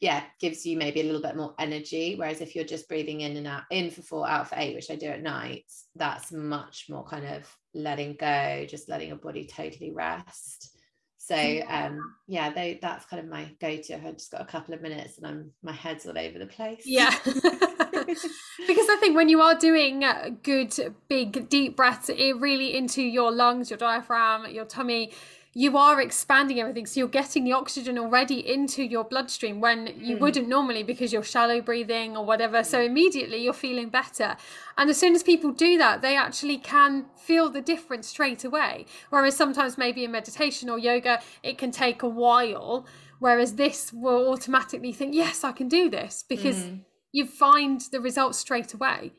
yeah, 0.00 0.24
gives 0.40 0.66
you 0.66 0.76
maybe 0.76 1.00
a 1.00 1.04
little 1.04 1.22
bit 1.22 1.36
more 1.36 1.54
energy. 1.58 2.16
Whereas 2.16 2.40
if 2.40 2.54
you're 2.54 2.64
just 2.64 2.88
breathing 2.88 3.20
in 3.22 3.36
and 3.36 3.46
out, 3.46 3.62
in 3.70 3.90
for 3.90 4.02
four, 4.02 4.28
out 4.28 4.48
for 4.48 4.56
eight, 4.58 4.74
which 4.74 4.90
I 4.90 4.96
do 4.96 5.06
at 5.06 5.22
night, 5.22 5.64
that's 5.94 6.32
much 6.32 6.86
more 6.90 7.04
kind 7.04 7.24
of 7.24 7.48
letting 7.72 8.16
go, 8.18 8.66
just 8.68 8.88
letting 8.88 9.08
your 9.08 9.16
body 9.16 9.46
totally 9.46 9.92
rest. 9.92 10.76
So 11.18 11.36
um, 11.68 12.00
yeah, 12.26 12.52
they, 12.52 12.80
that's 12.82 13.06
kind 13.06 13.22
of 13.22 13.30
my 13.30 13.48
go-to. 13.60 13.94
I've 13.94 14.16
just 14.16 14.32
got 14.32 14.40
a 14.40 14.44
couple 14.46 14.74
of 14.74 14.82
minutes 14.82 15.18
and 15.18 15.26
I'm 15.26 15.52
my 15.62 15.70
head's 15.70 16.04
all 16.04 16.18
over 16.18 16.36
the 16.36 16.46
place. 16.46 16.82
Yeah. 16.84 17.14
because 18.66 18.88
I 18.88 18.96
think 19.00 19.16
when 19.16 19.28
you 19.28 19.40
are 19.40 19.54
doing 19.54 20.04
good, 20.42 20.94
big, 21.08 21.48
deep 21.48 21.76
breaths, 21.76 22.08
it 22.08 22.36
really 22.38 22.76
into 22.76 23.02
your 23.02 23.30
lungs, 23.30 23.70
your 23.70 23.78
diaphragm, 23.78 24.50
your 24.50 24.64
tummy, 24.64 25.12
you 25.54 25.76
are 25.76 26.00
expanding 26.00 26.60
everything. 26.60 26.86
So 26.86 27.00
you're 27.00 27.08
getting 27.08 27.44
the 27.44 27.52
oxygen 27.52 27.98
already 27.98 28.40
into 28.50 28.82
your 28.82 29.04
bloodstream 29.04 29.60
when 29.60 29.92
you 29.98 30.16
mm. 30.16 30.20
wouldn't 30.20 30.48
normally 30.48 30.82
because 30.82 31.12
you're 31.12 31.22
shallow 31.22 31.60
breathing 31.60 32.16
or 32.16 32.24
whatever. 32.24 32.64
So 32.64 32.80
immediately 32.80 33.44
you're 33.44 33.52
feeling 33.52 33.90
better. 33.90 34.36
And 34.78 34.88
as 34.88 34.96
soon 34.96 35.14
as 35.14 35.22
people 35.22 35.50
do 35.50 35.76
that, 35.76 36.00
they 36.00 36.16
actually 36.16 36.56
can 36.56 37.06
feel 37.16 37.50
the 37.50 37.60
difference 37.60 38.08
straight 38.08 38.44
away. 38.44 38.86
Whereas 39.10 39.36
sometimes 39.36 39.76
maybe 39.76 40.04
in 40.04 40.10
meditation 40.10 40.70
or 40.70 40.78
yoga, 40.78 41.20
it 41.42 41.58
can 41.58 41.70
take 41.70 42.02
a 42.02 42.08
while. 42.08 42.86
Whereas 43.18 43.54
this 43.56 43.92
will 43.92 44.32
automatically 44.32 44.92
think, 44.92 45.14
yes, 45.14 45.44
I 45.44 45.52
can 45.52 45.68
do 45.68 45.90
this 45.90 46.24
because 46.26 46.56
mm. 46.56 46.80
You 47.12 47.26
find 47.26 47.80
the 47.92 48.00
results 48.00 48.38
straight 48.38 48.74
away. 48.74 49.12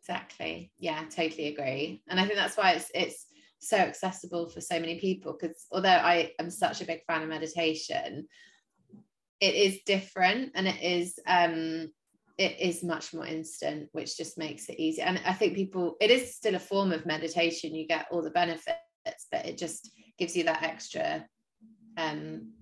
Exactly. 0.00 0.72
Yeah, 0.78 1.02
totally 1.10 1.48
agree. 1.48 2.02
And 2.08 2.18
I 2.18 2.24
think 2.24 2.36
that's 2.36 2.56
why 2.56 2.72
it's 2.72 2.90
it's 2.94 3.26
so 3.60 3.76
accessible 3.76 4.48
for 4.48 4.60
so 4.60 4.78
many 4.78 5.00
people 5.00 5.36
because 5.38 5.66
although 5.72 5.88
I 5.88 6.32
am 6.38 6.50
such 6.50 6.80
a 6.80 6.86
big 6.86 7.00
fan 7.06 7.22
of 7.22 7.28
meditation, 7.28 8.26
it 9.40 9.54
is 9.54 9.80
different 9.84 10.52
and 10.54 10.66
it 10.68 10.82
is 10.82 11.18
um 11.26 11.90
it 12.38 12.56
is 12.60 12.84
much 12.84 13.12
more 13.12 13.26
instant, 13.26 13.88
which 13.92 14.16
just 14.16 14.38
makes 14.38 14.68
it 14.68 14.78
easy. 14.78 15.02
And 15.02 15.20
I 15.26 15.32
think 15.32 15.56
people, 15.56 15.96
it 16.00 16.10
is 16.12 16.36
still 16.36 16.54
a 16.54 16.60
form 16.60 16.92
of 16.92 17.04
meditation. 17.04 17.74
You 17.74 17.86
get 17.86 18.06
all 18.12 18.22
the 18.22 18.30
benefits, 18.30 18.78
but 19.32 19.44
it 19.44 19.58
just 19.58 19.90
gives 20.18 20.36
you 20.36 20.44
that 20.44 20.62
extra, 20.62 21.26
um, 21.96 22.52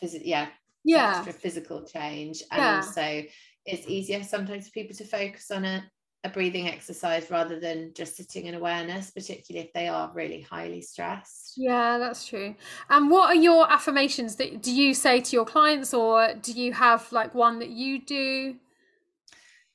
phys- 0.00 0.22
yeah, 0.24 0.50
yeah, 0.84 1.16
extra 1.16 1.32
physical 1.32 1.84
change, 1.84 2.44
and 2.52 2.62
yeah. 2.62 2.76
also 2.76 3.22
it's 3.64 3.86
easier 3.86 4.22
sometimes 4.22 4.66
for 4.66 4.72
people 4.72 4.96
to 4.96 5.04
focus 5.04 5.50
on 5.50 5.64
it 5.64 5.84
a 6.24 6.28
breathing 6.28 6.68
exercise 6.68 7.30
rather 7.30 7.58
than 7.58 7.92
just 7.94 8.16
sitting 8.16 8.46
in 8.46 8.54
awareness, 8.54 9.10
particularly 9.10 9.66
if 9.66 9.72
they 9.72 9.88
are 9.88 10.12
really 10.14 10.40
highly 10.40 10.80
stressed. 10.80 11.54
Yeah, 11.56 11.98
that's 11.98 12.26
true. 12.26 12.54
And 12.88 13.10
what 13.10 13.30
are 13.30 13.40
your 13.40 13.70
affirmations 13.70 14.36
that 14.36 14.62
do 14.62 14.72
you 14.72 14.94
say 14.94 15.20
to 15.20 15.32
your 15.36 15.44
clients, 15.44 15.92
or 15.92 16.34
do 16.40 16.52
you 16.52 16.72
have 16.72 17.10
like 17.10 17.34
one 17.34 17.58
that 17.58 17.70
you 17.70 18.00
do? 18.00 18.56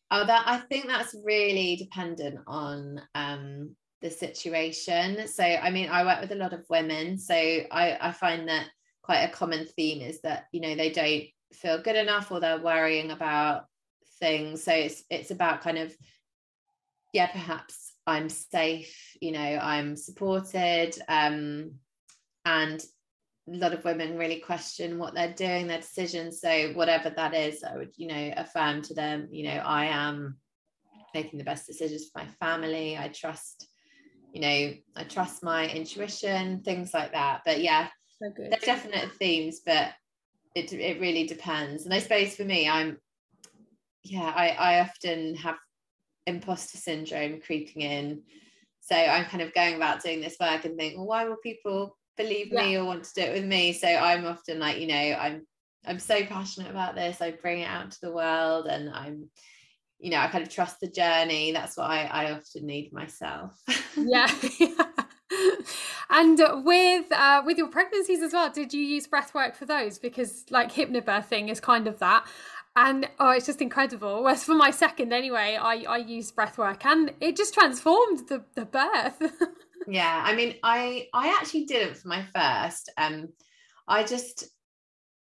Oh, 0.10 0.26
that 0.26 0.44
I 0.48 0.60
think 0.60 0.88
that's 0.88 1.14
really 1.26 1.76
dependent 1.76 2.40
on 2.48 3.02
um, 3.14 3.76
the 4.02 4.10
situation. 4.10 5.28
So, 5.28 5.44
I 5.44 5.70
mean, 5.70 5.90
I 5.90 6.06
work 6.06 6.22
with 6.22 6.32
a 6.32 6.36
lot 6.36 6.54
of 6.54 6.64
women, 6.70 7.18
so 7.18 7.36
I, 7.36 7.98
I 8.00 8.14
find 8.14 8.48
that 8.48 8.68
quite 9.02 9.24
a 9.24 9.30
common 9.30 9.66
theme 9.66 10.02
is 10.02 10.22
that 10.22 10.46
you 10.54 10.62
know 10.62 10.76
they 10.76 10.92
don't 10.92 11.26
feel 11.54 11.82
good 11.82 11.96
enough 11.98 12.32
or 12.32 12.40
they're 12.40 12.62
worrying 12.62 13.12
about 13.12 13.64
things. 14.20 14.64
So 14.64 14.72
it's 14.72 15.04
it's 15.10 15.32
about 15.32 15.62
kind 15.62 15.78
of 15.78 15.96
yeah, 17.14 17.28
perhaps 17.28 17.94
I'm 18.06 18.30
safe, 18.30 19.18
you 19.22 19.32
know, 19.32 19.40
I'm 19.40 19.96
supported. 19.96 20.98
Um, 21.08 21.76
and 22.46 22.82
a 23.50 23.56
lot 23.58 23.74
of 23.74 23.84
women 23.84 24.18
really 24.18 24.40
question 24.40 25.00
what 25.00 25.14
they're 25.14 25.34
doing, 25.34 25.68
their 25.68 25.80
decisions. 25.80 26.42
So, 26.42 26.74
whatever 26.74 27.10
that 27.10 27.34
is, 27.34 27.64
I 27.64 27.76
would, 27.76 27.92
you 27.98 28.08
know, 28.08 28.34
affirm 28.36 28.82
to 28.84 28.94
them, 28.94 29.30
you 29.32 29.44
know, 29.46 29.58
I 29.58 29.86
am 29.86 30.38
making 31.14 31.40
the 31.40 31.46
best 31.46 31.66
decisions 31.66 32.10
for 32.10 32.20
my 32.20 32.28
family. 32.40 32.98
I 32.98 33.08
trust, 33.08 33.68
you 34.34 34.42
know, 34.42 34.74
I 34.96 35.04
trust 35.04 35.44
my 35.44 35.68
intuition, 35.70 36.62
things 36.62 36.94
like 36.94 37.14
that. 37.14 37.42
But 37.46 37.62
yeah, 37.62 37.88
so 38.22 38.32
they're 38.38 38.60
definite 38.62 39.14
themes, 39.14 39.62
but 39.66 39.92
it, 40.56 40.74
it 40.74 41.00
really 41.00 41.26
depends. 41.26 41.86
And 41.86 41.94
I 41.94 42.00
suppose 42.00 42.36
for 42.36 42.44
me, 42.44 42.68
I'm, 42.68 42.98
yeah, 44.10 44.32
I, 44.36 44.50
I 44.50 44.80
often 44.82 45.36
have 45.36 45.58
imposter 46.26 46.78
syndrome 46.78 47.42
creeping 47.42 47.82
in. 47.82 48.22
So 48.82 48.96
I'm 48.96 49.26
kind 49.26 49.42
of 49.42 49.54
going 49.54 49.76
about 49.76 50.04
doing 50.04 50.22
this 50.22 50.38
work 50.40 50.66
and 50.66 50.78
think, 50.78 50.96
well, 50.96 51.08
why 51.08 51.26
will 51.26 51.38
people 51.38 51.98
believe 52.16 52.48
yeah. 52.52 52.64
me 52.64 52.78
or 52.78 52.86
want 52.86 53.04
to 53.04 53.14
do 53.14 53.22
it 53.22 53.34
with 53.34 53.46
me? 53.46 53.74
So 53.74 53.88
I'm 53.88 54.26
often 54.26 54.60
like, 54.60 54.80
you 54.80 54.88
know, 54.88 54.96
I'm 54.96 55.46
I'm 55.86 56.00
so 56.00 56.26
passionate 56.26 56.70
about 56.70 56.96
this. 56.96 57.22
I 57.22 57.32
bring 57.32 57.62
it 57.62 57.70
out 57.70 57.92
to 57.92 58.02
the 58.02 58.12
world 58.12 58.68
and 58.68 58.90
I'm, 58.90 59.30
you 60.00 60.12
know, 60.12 60.18
I 60.18 60.28
kind 60.28 60.44
of 60.44 60.50
trust 60.50 60.80
the 60.82 60.88
journey. 60.88 61.52
That's 61.52 61.78
what 61.78 61.90
I, 61.90 62.04
I 62.04 62.32
often 62.34 62.66
need 62.66 62.92
myself. 62.92 63.62
yeah. 63.98 64.28
and 66.10 66.40
with 66.66 67.12
uh, 67.12 67.42
with 67.46 67.58
your 67.58 67.68
pregnancies 67.68 68.22
as 68.22 68.34
well, 68.34 68.50
did 68.52 68.74
you 68.74 68.82
use 68.82 69.08
breath 69.08 69.34
work 69.34 69.56
for 69.56 69.66
those? 69.66 69.98
Because 69.98 70.46
like 70.50 70.72
hypnobirthing 70.72 71.50
is 71.50 71.60
kind 71.60 71.88
of 71.88 72.00
that 72.00 72.26
and 72.78 73.10
oh 73.20 73.32
it's 73.32 73.48
just 73.48 73.62
incredible 73.62 74.24
whereas 74.24 74.44
for 74.44 74.54
my 74.54 74.72
second 74.72 75.12
anyway 75.12 75.58
i 75.60 75.84
i 75.90 75.98
used 75.98 76.36
breath 76.36 76.58
work 76.58 76.86
and 76.86 77.12
it 77.20 77.36
just 77.36 77.54
transformed 77.54 78.28
the 78.30 78.44
the 78.56 78.66
birth 78.66 79.22
yeah 79.88 80.24
i 80.26 80.36
mean 80.36 80.56
i 80.64 81.08
i 81.14 81.28
actually 81.40 81.66
didn't 81.66 81.98
for 81.98 82.08
my 82.08 82.24
first 82.34 82.90
um 82.98 83.28
i 83.88 84.04
just 84.04 84.46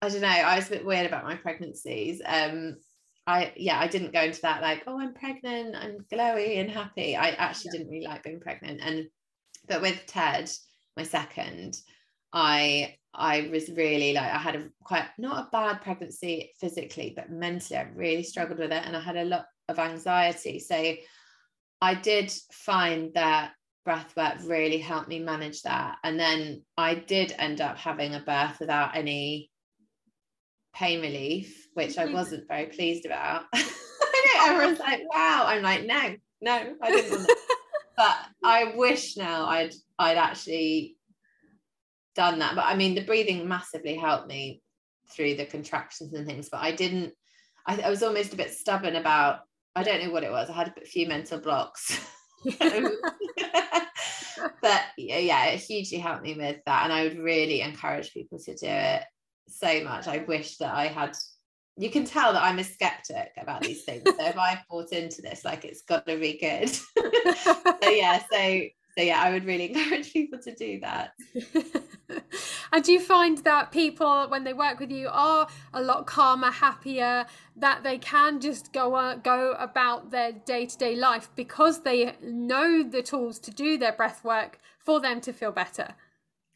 i 0.01 0.09
don't 0.09 0.21
know 0.21 0.27
i 0.27 0.55
was 0.55 0.67
a 0.67 0.71
bit 0.71 0.85
weird 0.85 1.05
about 1.05 1.23
my 1.23 1.35
pregnancies 1.35 2.21
um 2.25 2.75
I 3.25 3.53
yeah, 3.55 3.79
I 3.79 3.87
didn't 3.87 4.11
go 4.11 4.21
into 4.21 4.41
that 4.41 4.61
like, 4.61 4.83
oh, 4.85 4.99
I'm 4.99 5.13
pregnant, 5.13 5.77
I'm 5.77 6.05
glowy 6.11 6.59
and 6.59 6.69
happy. 6.69 7.15
I 7.15 7.29
actually 7.29 7.71
yeah. 7.73 7.77
didn't 7.77 7.91
really 7.91 8.05
like 8.05 8.23
being 8.23 8.41
pregnant. 8.41 8.81
And 8.83 9.07
but 9.65 9.81
with 9.81 10.05
Ted, 10.07 10.51
my 10.97 11.03
second, 11.03 11.77
I 12.33 12.97
I 13.15 13.49
was 13.51 13.69
really 13.69 14.13
like 14.13 14.31
I 14.31 14.37
had 14.37 14.55
a 14.55 14.69
quite 14.83 15.05
not 15.17 15.47
a 15.47 15.49
bad 15.51 15.81
pregnancy 15.81 16.51
physically, 16.59 17.13
but 17.15 17.29
mentally 17.29 17.79
I 17.79 17.87
really 17.95 18.23
struggled 18.23 18.59
with 18.59 18.71
it 18.71 18.83
and 18.85 18.95
I 18.95 18.99
had 18.99 19.17
a 19.17 19.25
lot 19.25 19.45
of 19.69 19.79
anxiety. 19.79 20.59
So 20.59 20.95
I 21.81 21.95
did 21.95 22.31
find 22.51 23.13
that 23.13 23.51
breath 23.85 24.15
work 24.15 24.35
really 24.45 24.77
helped 24.77 25.09
me 25.09 25.19
manage 25.19 25.61
that. 25.63 25.97
And 26.03 26.19
then 26.19 26.63
I 26.77 26.95
did 26.95 27.35
end 27.37 27.61
up 27.61 27.77
having 27.77 28.15
a 28.15 28.19
birth 28.19 28.59
without 28.59 28.95
any 28.95 29.51
pain 30.73 31.01
relief, 31.01 31.67
which 31.73 31.97
I 31.97 32.05
mm-hmm. 32.05 32.13
wasn't 32.13 32.47
very 32.47 32.67
pleased 32.67 33.05
about. 33.05 33.43
I 33.53 34.25
know 34.25 34.53
everyone's 34.53 34.79
like, 34.79 35.01
wow. 35.13 35.43
I'm 35.47 35.61
like, 35.61 35.85
no, 35.85 36.15
no, 36.41 36.75
I 36.81 36.91
didn't 36.91 37.11
want 37.11 37.27
that. 37.27 37.37
but 37.97 38.15
I 38.43 38.73
wish 38.75 39.17
now 39.17 39.45
I'd 39.45 39.73
I'd 39.99 40.17
actually 40.17 40.97
done 42.15 42.39
that. 42.39 42.55
But 42.55 42.65
I 42.65 42.75
mean, 42.75 42.95
the 42.95 43.01
breathing 43.01 43.47
massively 43.47 43.95
helped 43.95 44.27
me 44.27 44.61
through 45.09 45.35
the 45.35 45.45
contractions 45.45 46.13
and 46.13 46.27
things. 46.27 46.49
But 46.49 46.61
I 46.61 46.71
didn't. 46.71 47.13
I, 47.65 47.81
I 47.81 47.89
was 47.89 48.03
almost 48.03 48.33
a 48.33 48.37
bit 48.37 48.53
stubborn 48.53 48.95
about. 48.95 49.41
I 49.75 49.83
don't 49.83 50.03
know 50.03 50.11
what 50.11 50.23
it 50.23 50.31
was. 50.31 50.49
I 50.49 50.53
had 50.53 50.73
a 50.81 50.85
few 50.85 51.07
mental 51.07 51.39
blocks. 51.39 51.99
but 54.61 54.81
yeah, 54.97 55.45
it 55.45 55.59
hugely 55.61 55.97
helped 55.97 56.23
me 56.23 56.35
with 56.35 56.57
that, 56.65 56.83
and 56.83 56.93
I 56.93 57.03
would 57.03 57.17
really 57.17 57.61
encourage 57.61 58.13
people 58.13 58.39
to 58.39 58.55
do 58.55 58.67
it 58.67 59.03
so 59.47 59.83
much. 59.83 60.07
I 60.07 60.19
wish 60.19 60.57
that 60.57 60.73
I 60.73 60.87
had. 60.87 61.15
You 61.75 61.89
can 61.89 62.05
tell 62.05 62.33
that 62.33 62.43
I'm 62.43 62.59
a 62.59 62.63
skeptic 62.63 63.31
about 63.41 63.61
these 63.61 63.83
things. 63.83 64.03
so 64.05 64.25
if 64.27 64.37
I 64.37 64.61
bought 64.69 64.91
into 64.91 65.23
this, 65.23 65.43
like 65.43 65.65
it's 65.65 65.81
got 65.81 66.05
to 66.05 66.17
be 66.19 66.37
good. 66.37 66.69
so 67.43 67.89
yeah, 67.89 68.21
so 68.31 68.61
so 68.97 69.03
yeah, 69.03 69.21
I 69.21 69.31
would 69.31 69.45
really 69.45 69.69
encourage 69.73 70.13
people 70.13 70.39
to 70.39 70.55
do 70.55 70.79
that. 70.81 71.13
and 72.71 72.83
do 72.83 72.91
you 72.91 72.99
find 72.99 73.37
that 73.39 73.71
people, 73.71 74.27
when 74.29 74.43
they 74.43 74.53
work 74.53 74.79
with 74.79 74.91
you, 74.91 75.09
are 75.11 75.47
a 75.73 75.81
lot 75.81 76.05
calmer, 76.05 76.51
happier, 76.51 77.25
that 77.55 77.83
they 77.83 77.97
can 77.97 78.39
just 78.39 78.73
go 78.73 78.95
uh, 78.95 79.15
go 79.15 79.53
about 79.53 80.11
their 80.11 80.31
day 80.31 80.65
to 80.65 80.77
day 80.77 80.95
life 80.95 81.29
because 81.35 81.81
they 81.81 82.15
know 82.21 82.83
the 82.83 83.01
tools 83.01 83.39
to 83.39 83.51
do 83.51 83.77
their 83.77 83.93
breath 83.93 84.23
work 84.23 84.59
for 84.79 84.99
them 84.99 85.21
to 85.21 85.33
feel 85.33 85.51
better? 85.51 85.95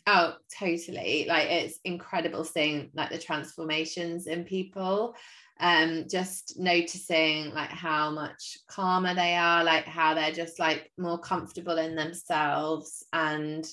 Oh, 0.06 0.36
totally. 0.58 1.26
Like 1.28 1.50
it's 1.50 1.80
incredible 1.84 2.45
seeing 2.45 2.91
like 2.93 3.10
the 3.10 3.17
transformations 3.17 4.28
in 4.28 4.45
people. 4.45 5.15
Um, 5.59 6.05
just 6.09 6.59
noticing 6.59 7.51
like 7.53 7.69
how 7.69 8.11
much 8.11 8.57
calmer 8.67 9.13
they 9.13 9.35
are, 9.35 9.63
like 9.63 9.85
how 9.85 10.13
they're 10.13 10.31
just 10.31 10.59
like 10.59 10.91
more 10.97 11.19
comfortable 11.19 11.77
in 11.77 11.95
themselves. 11.95 13.05
And 13.11 13.65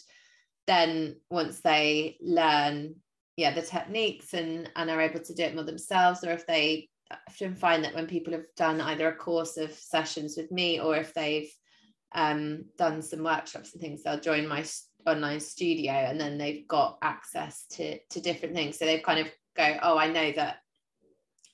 then 0.66 1.16
once 1.30 1.60
they 1.60 2.16
learn, 2.20 2.96
yeah, 3.36 3.52
the 3.52 3.62
techniques 3.62 4.32
and 4.32 4.70
and 4.76 4.90
are 4.90 5.00
able 5.00 5.20
to 5.20 5.34
do 5.34 5.42
it 5.42 5.54
more 5.54 5.64
themselves, 5.64 6.24
or 6.24 6.30
if 6.30 6.46
they 6.46 6.88
often 7.28 7.54
find 7.54 7.84
that 7.84 7.94
when 7.94 8.06
people 8.06 8.32
have 8.32 8.46
done 8.56 8.80
either 8.80 9.08
a 9.08 9.16
course 9.16 9.56
of 9.56 9.72
sessions 9.72 10.36
with 10.36 10.50
me 10.50 10.80
or 10.80 10.96
if 10.96 11.12
they've 11.12 11.50
um, 12.14 12.64
done 12.78 13.02
some 13.02 13.22
workshops 13.22 13.72
and 13.72 13.82
things, 13.82 14.02
they'll 14.02 14.20
join 14.20 14.46
my 14.46 14.64
online 15.06 15.40
studio 15.40 15.92
and 15.92 16.20
then 16.20 16.38
they've 16.38 16.66
got 16.66 16.98
access 17.02 17.66
to 17.70 17.98
to 18.10 18.20
different 18.20 18.54
things 18.54 18.78
so 18.78 18.84
they've 18.84 19.02
kind 19.02 19.20
of 19.20 19.26
go 19.56 19.76
oh 19.82 19.98
i 19.98 20.08
know 20.08 20.32
that 20.32 20.56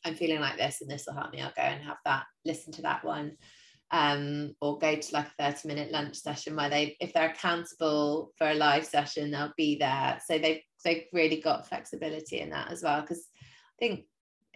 i'm 0.05 0.15
feeling 0.15 0.41
like 0.41 0.57
this 0.57 0.81
and 0.81 0.91
this 0.91 1.05
will 1.07 1.15
help 1.15 1.33
me 1.33 1.41
i'll 1.41 1.53
go 1.57 1.63
and 1.63 1.83
have 1.83 1.99
that 2.05 2.25
listen 2.45 2.73
to 2.73 2.83
that 2.83 3.05
one 3.05 3.33
um, 3.93 4.55
or 4.61 4.79
go 4.79 4.95
to 4.95 5.13
like 5.15 5.27
a 5.27 5.53
30 5.53 5.69
minute 5.69 5.91
lunch 5.91 6.17
session 6.17 6.55
where 6.55 6.71
they 6.71 6.97
if 7.01 7.13
they're 7.13 7.31
accountable 7.31 8.33
for 8.37 8.49
a 8.49 8.55
live 8.55 8.85
session 8.85 9.31
they'll 9.31 9.53
be 9.57 9.79
there. 9.79 10.21
So 10.25 10.39
they've 10.39 10.61
they've 10.85 11.05
really 11.13 11.41
got 11.41 11.69
flexibility 11.69 12.41
in 12.41 12.51
that 12.51 12.71
as 12.71 12.83
well 12.83 13.01
because 13.01 13.27
i 13.29 13.85
think 13.85 14.05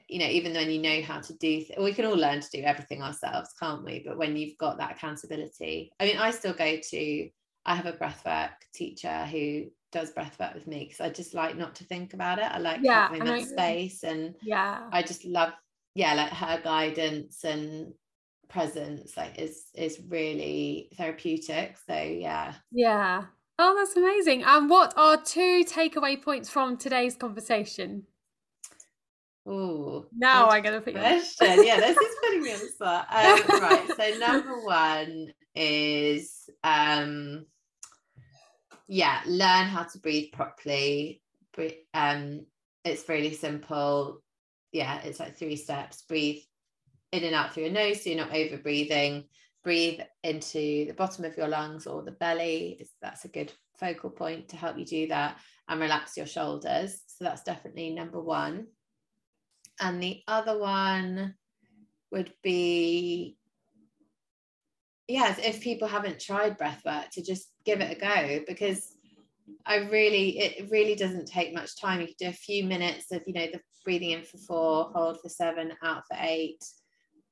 you 0.08 0.20
know 0.20 0.26
even 0.26 0.52
when 0.52 0.70
you 0.70 0.80
know 0.80 1.02
how 1.02 1.20
to 1.20 1.32
do 1.34 1.60
th- 1.60 1.78
we 1.78 1.92
can 1.92 2.04
all 2.04 2.16
learn 2.16 2.40
to 2.40 2.50
do 2.50 2.62
everything 2.62 3.02
ourselves 3.02 3.50
can't 3.58 3.84
we? 3.84 4.04
But 4.06 4.18
when 4.18 4.36
you've 4.36 4.56
got 4.56 4.78
that 4.78 4.92
accountability 4.92 5.90
i 5.98 6.04
mean 6.04 6.18
i 6.18 6.30
still 6.30 6.54
go 6.54 6.78
to 6.90 7.28
I 7.66 7.74
have 7.74 7.86
a 7.86 7.92
breathwork 7.92 8.50
teacher 8.74 9.24
who 9.24 9.64
does 9.94 10.12
breathwork 10.12 10.54
with 10.54 10.66
me 10.66 10.80
because 10.80 11.00
I 11.00 11.08
just 11.08 11.32
like 11.32 11.56
not 11.56 11.76
to 11.76 11.84
think 11.84 12.12
about 12.12 12.38
it. 12.38 12.44
I 12.44 12.58
like 12.58 12.80
yeah, 12.82 13.08
having 13.08 13.24
that 13.24 13.46
space 13.46 14.02
and 14.02 14.34
yeah, 14.42 14.82
I 14.92 15.02
just 15.02 15.24
love 15.24 15.52
yeah, 15.94 16.14
like 16.14 16.30
her 16.30 16.60
guidance 16.62 17.44
and 17.44 17.94
presence 18.48 19.16
like 19.16 19.38
is 19.38 19.66
is 19.74 20.00
really 20.08 20.90
therapeutic. 20.96 21.76
So 21.86 21.94
yeah. 21.94 22.54
Yeah. 22.72 23.24
Oh, 23.56 23.74
that's 23.78 23.96
amazing. 23.96 24.42
And 24.42 24.68
what 24.68 24.92
are 24.96 25.16
two 25.16 25.64
takeaway 25.64 26.20
points 26.20 26.50
from 26.50 26.76
today's 26.76 27.14
conversation? 27.14 28.02
Oh, 29.46 30.06
now 30.16 30.48
I 30.48 30.60
gotta 30.60 30.80
put 30.80 30.94
question. 30.94 31.64
yeah, 31.64 31.78
this 31.78 31.96
is 31.96 32.16
putting 32.22 32.42
me 32.42 32.52
on 32.52 32.58
the 32.58 32.66
spot. 32.66 33.06
Um, 33.12 33.60
right. 33.60 33.90
So 33.96 34.18
number 34.18 34.60
one 34.64 35.32
is 35.54 36.50
um 36.64 37.46
yeah, 38.86 39.20
learn 39.26 39.66
how 39.66 39.84
to 39.84 39.98
breathe 39.98 40.32
properly. 40.32 41.22
Um, 41.92 42.46
it's 42.84 43.08
really 43.08 43.34
simple. 43.34 44.22
Yeah, 44.72 45.00
it's 45.02 45.20
like 45.20 45.36
three 45.36 45.56
steps. 45.56 46.02
Breathe 46.02 46.42
in 47.12 47.24
and 47.24 47.34
out 47.34 47.52
through 47.52 47.64
your 47.64 47.72
nose 47.72 48.02
so 48.02 48.10
you're 48.10 48.18
not 48.18 48.34
over 48.34 48.58
breathing. 48.58 49.24
Breathe 49.62 50.00
into 50.22 50.86
the 50.86 50.94
bottom 50.96 51.24
of 51.24 51.36
your 51.36 51.48
lungs 51.48 51.86
or 51.86 52.02
the 52.02 52.10
belly. 52.12 52.86
That's 53.00 53.24
a 53.24 53.28
good 53.28 53.52
focal 53.78 54.10
point 54.10 54.48
to 54.48 54.56
help 54.56 54.78
you 54.78 54.84
do 54.84 55.08
that 55.08 55.38
and 55.68 55.80
relax 55.80 56.16
your 56.16 56.26
shoulders. 56.26 57.00
So 57.06 57.24
that's 57.24 57.44
definitely 57.44 57.90
number 57.90 58.20
one. 58.20 58.66
And 59.80 60.02
the 60.02 60.22
other 60.28 60.58
one 60.58 61.34
would 62.10 62.32
be 62.42 63.38
yes, 65.08 65.38
if 65.42 65.60
people 65.60 65.88
haven't 65.88 66.20
tried 66.20 66.58
breath 66.58 66.82
work, 66.84 67.10
to 67.12 67.22
just 67.22 67.48
give 67.64 67.80
it 67.80 67.96
a 67.96 68.00
go 68.00 68.44
because 68.46 68.92
I 69.66 69.76
really, 69.76 70.38
it 70.38 70.70
really 70.70 70.94
doesn't 70.94 71.26
take 71.26 71.54
much 71.54 71.80
time. 71.80 72.00
You 72.00 72.06
can 72.06 72.14
do 72.18 72.28
a 72.28 72.32
few 72.32 72.64
minutes 72.64 73.10
of, 73.12 73.22
you 73.26 73.34
know, 73.34 73.46
the 73.52 73.60
breathing 73.84 74.10
in 74.10 74.22
for 74.22 74.38
four, 74.38 74.90
hold 74.94 75.20
for 75.20 75.28
seven, 75.28 75.72
out 75.82 76.02
for 76.08 76.16
eight. 76.20 76.58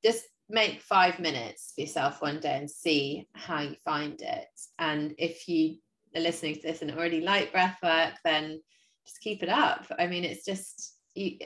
Just 0.05 0.25
make 0.49 0.81
five 0.81 1.18
minutes 1.18 1.73
for 1.75 1.83
yourself 1.83 2.21
one 2.21 2.40
day 2.40 2.57
and 2.57 2.71
see 2.71 3.29
how 3.35 3.61
you 3.61 3.77
find 3.85 4.21
it. 4.21 4.49
And 4.79 5.14
if 5.18 5.49
you 5.49 5.77
are 6.16 6.21
listening 6.21 6.57
to 6.57 6.62
this 6.62 6.83
and 6.83 6.90
already 6.90 7.21
like 7.21 7.53
breath 7.53 7.79
work, 7.83 8.14
then 8.25 8.61
just 9.07 9.21
keep 9.21 9.42
it 9.42 9.49
up. 9.49 9.87
I 9.99 10.07
mean, 10.07 10.25
it's 10.25 10.45
just, 10.45 10.97
you, 11.14 11.38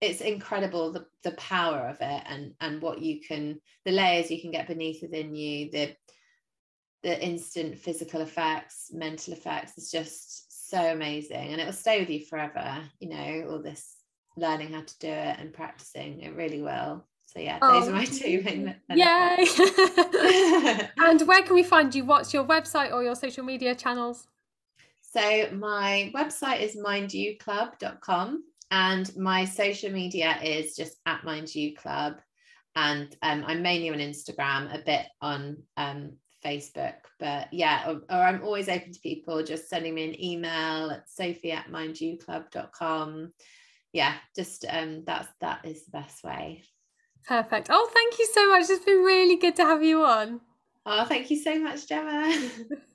it's 0.00 0.20
incredible 0.20 0.92
the, 0.92 1.06
the 1.22 1.32
power 1.32 1.88
of 1.88 1.96
it 2.00 2.22
and 2.26 2.52
and 2.60 2.82
what 2.82 3.00
you 3.00 3.20
can 3.26 3.58
the 3.84 3.92
layers 3.92 4.30
you 4.30 4.40
can 4.40 4.50
get 4.50 4.66
beneath 4.66 5.00
within 5.00 5.34
you 5.34 5.70
the 5.70 5.94
the 7.04 7.22
instant 7.22 7.78
physical 7.78 8.22
effects 8.22 8.90
mental 8.92 9.32
effects 9.32 9.78
is 9.78 9.90
just 9.90 10.70
so 10.70 10.92
amazing. 10.92 11.52
And 11.52 11.60
it 11.60 11.66
will 11.66 11.72
stay 11.72 12.00
with 12.00 12.10
you 12.10 12.24
forever 12.24 12.80
you 12.98 13.10
know 13.10 13.48
all 13.50 13.62
this 13.62 13.96
learning 14.36 14.72
how 14.72 14.82
to 14.82 14.98
do 14.98 15.08
it 15.08 15.36
and 15.38 15.52
practicing 15.52 16.20
it 16.22 16.34
really 16.34 16.60
will 16.60 17.04
so 17.26 17.38
yeah 17.38 17.58
oh, 17.62 17.78
those 17.78 17.88
are 17.88 17.92
my 17.92 18.04
two 18.04 18.42
main 18.42 18.74
yay. 18.90 19.46
And 20.98 21.20
where 21.28 21.42
can 21.42 21.54
we 21.54 21.62
find 21.62 21.94
you? 21.94 22.04
What's 22.04 22.32
your 22.32 22.44
website 22.44 22.92
or 22.92 23.02
your 23.02 23.14
social 23.14 23.44
media 23.44 23.74
channels? 23.74 24.26
So 25.00 25.48
my 25.52 26.10
website 26.14 26.60
is 26.60 26.76
mindyouclub.com 26.76 28.42
and 28.70 29.16
my 29.16 29.44
social 29.44 29.92
media 29.92 30.36
is 30.42 30.74
just 30.74 30.96
at 31.06 31.20
mindyouclub. 31.22 32.18
And 32.74 33.14
um, 33.22 33.44
I'm 33.46 33.62
mainly 33.62 33.90
on 33.90 33.98
Instagram, 33.98 34.74
a 34.74 34.82
bit 34.82 35.06
on 35.20 35.58
um, 35.76 36.14
Facebook. 36.44 36.94
But 37.18 37.52
yeah, 37.52 37.90
or, 37.90 38.02
or, 38.10 38.22
I'm 38.22 38.42
always 38.42 38.68
open 38.68 38.92
to 38.92 39.00
people 39.00 39.42
just 39.42 39.68
sending 39.68 39.94
me 39.94 40.04
an 40.08 40.22
email 40.22 40.90
at 40.90 41.08
sophie 41.08 41.52
at 41.52 41.70
mindyouclub.com. 41.70 43.32
Yeah, 43.92 44.14
just 44.36 44.64
um, 44.68 45.04
that's 45.04 45.28
that 45.40 45.64
is 45.64 45.84
the 45.84 45.92
best 45.92 46.24
way. 46.24 46.62
Perfect. 47.26 47.68
Oh, 47.70 47.90
thank 47.92 48.18
you 48.18 48.26
so 48.32 48.48
much. 48.50 48.68
It's 48.68 48.84
been 48.84 49.02
really 49.02 49.36
good 49.36 49.56
to 49.56 49.62
have 49.62 49.82
you 49.82 50.04
on. 50.04 50.40
Oh, 50.84 51.04
thank 51.04 51.30
you 51.30 51.38
so 51.38 51.58
much, 51.58 51.86
Gemma. 51.88 52.50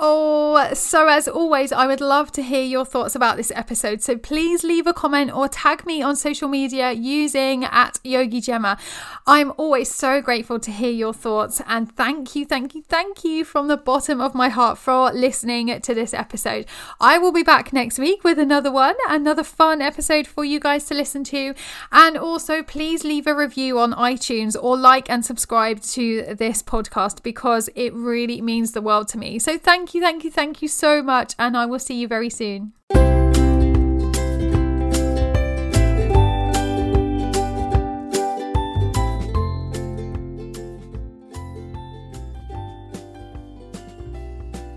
Oh, 0.00 0.72
so 0.74 1.08
as 1.08 1.26
always, 1.26 1.72
I 1.72 1.88
would 1.88 2.00
love 2.00 2.30
to 2.32 2.42
hear 2.42 2.62
your 2.62 2.84
thoughts 2.84 3.16
about 3.16 3.36
this 3.36 3.50
episode. 3.56 4.00
So 4.00 4.16
please 4.16 4.62
leave 4.62 4.86
a 4.86 4.92
comment 4.92 5.32
or 5.34 5.48
tag 5.48 5.84
me 5.86 6.02
on 6.02 6.14
social 6.14 6.48
media 6.48 6.92
using 6.92 7.64
at 7.64 7.98
Yogi 8.04 8.40
Gemma. 8.40 8.78
I'm 9.26 9.52
always 9.56 9.92
so 9.92 10.20
grateful 10.22 10.60
to 10.60 10.70
hear 10.70 10.92
your 10.92 11.12
thoughts 11.12 11.60
and 11.66 11.90
thank 11.96 12.36
you, 12.36 12.46
thank 12.46 12.76
you, 12.76 12.82
thank 12.82 13.24
you 13.24 13.44
from 13.44 13.66
the 13.66 13.76
bottom 13.76 14.20
of 14.20 14.36
my 14.36 14.48
heart 14.48 14.78
for 14.78 15.12
listening 15.12 15.80
to 15.80 15.94
this 15.94 16.14
episode. 16.14 16.66
I 17.00 17.18
will 17.18 17.32
be 17.32 17.42
back 17.42 17.72
next 17.72 17.98
week 17.98 18.22
with 18.22 18.38
another 18.38 18.70
one, 18.70 18.94
another 19.08 19.42
fun 19.42 19.82
episode 19.82 20.28
for 20.28 20.44
you 20.44 20.60
guys 20.60 20.84
to 20.86 20.94
listen 20.94 21.24
to. 21.24 21.54
And 21.90 22.16
also, 22.16 22.62
please 22.62 23.02
leave 23.02 23.26
a 23.26 23.34
review 23.34 23.80
on 23.80 23.92
iTunes 23.94 24.56
or 24.60 24.76
like 24.76 25.10
and 25.10 25.24
subscribe 25.24 25.80
to 25.82 26.36
this 26.36 26.62
podcast 26.62 27.24
because 27.24 27.68
it 27.74 27.92
really 27.94 28.40
means 28.40 28.72
the 28.72 28.80
world 28.80 29.08
to 29.08 29.18
me. 29.18 29.40
So 29.40 29.58
thank 29.88 29.94
you, 29.94 30.00
thank 30.02 30.24
you, 30.24 30.30
thank 30.30 30.62
you 30.62 30.68
so 30.68 31.02
much. 31.02 31.34
And 31.38 31.56
I 31.56 31.64
will 31.64 31.78
see 31.78 31.98
you 31.98 32.08
very 32.08 32.28
soon. 32.28 32.74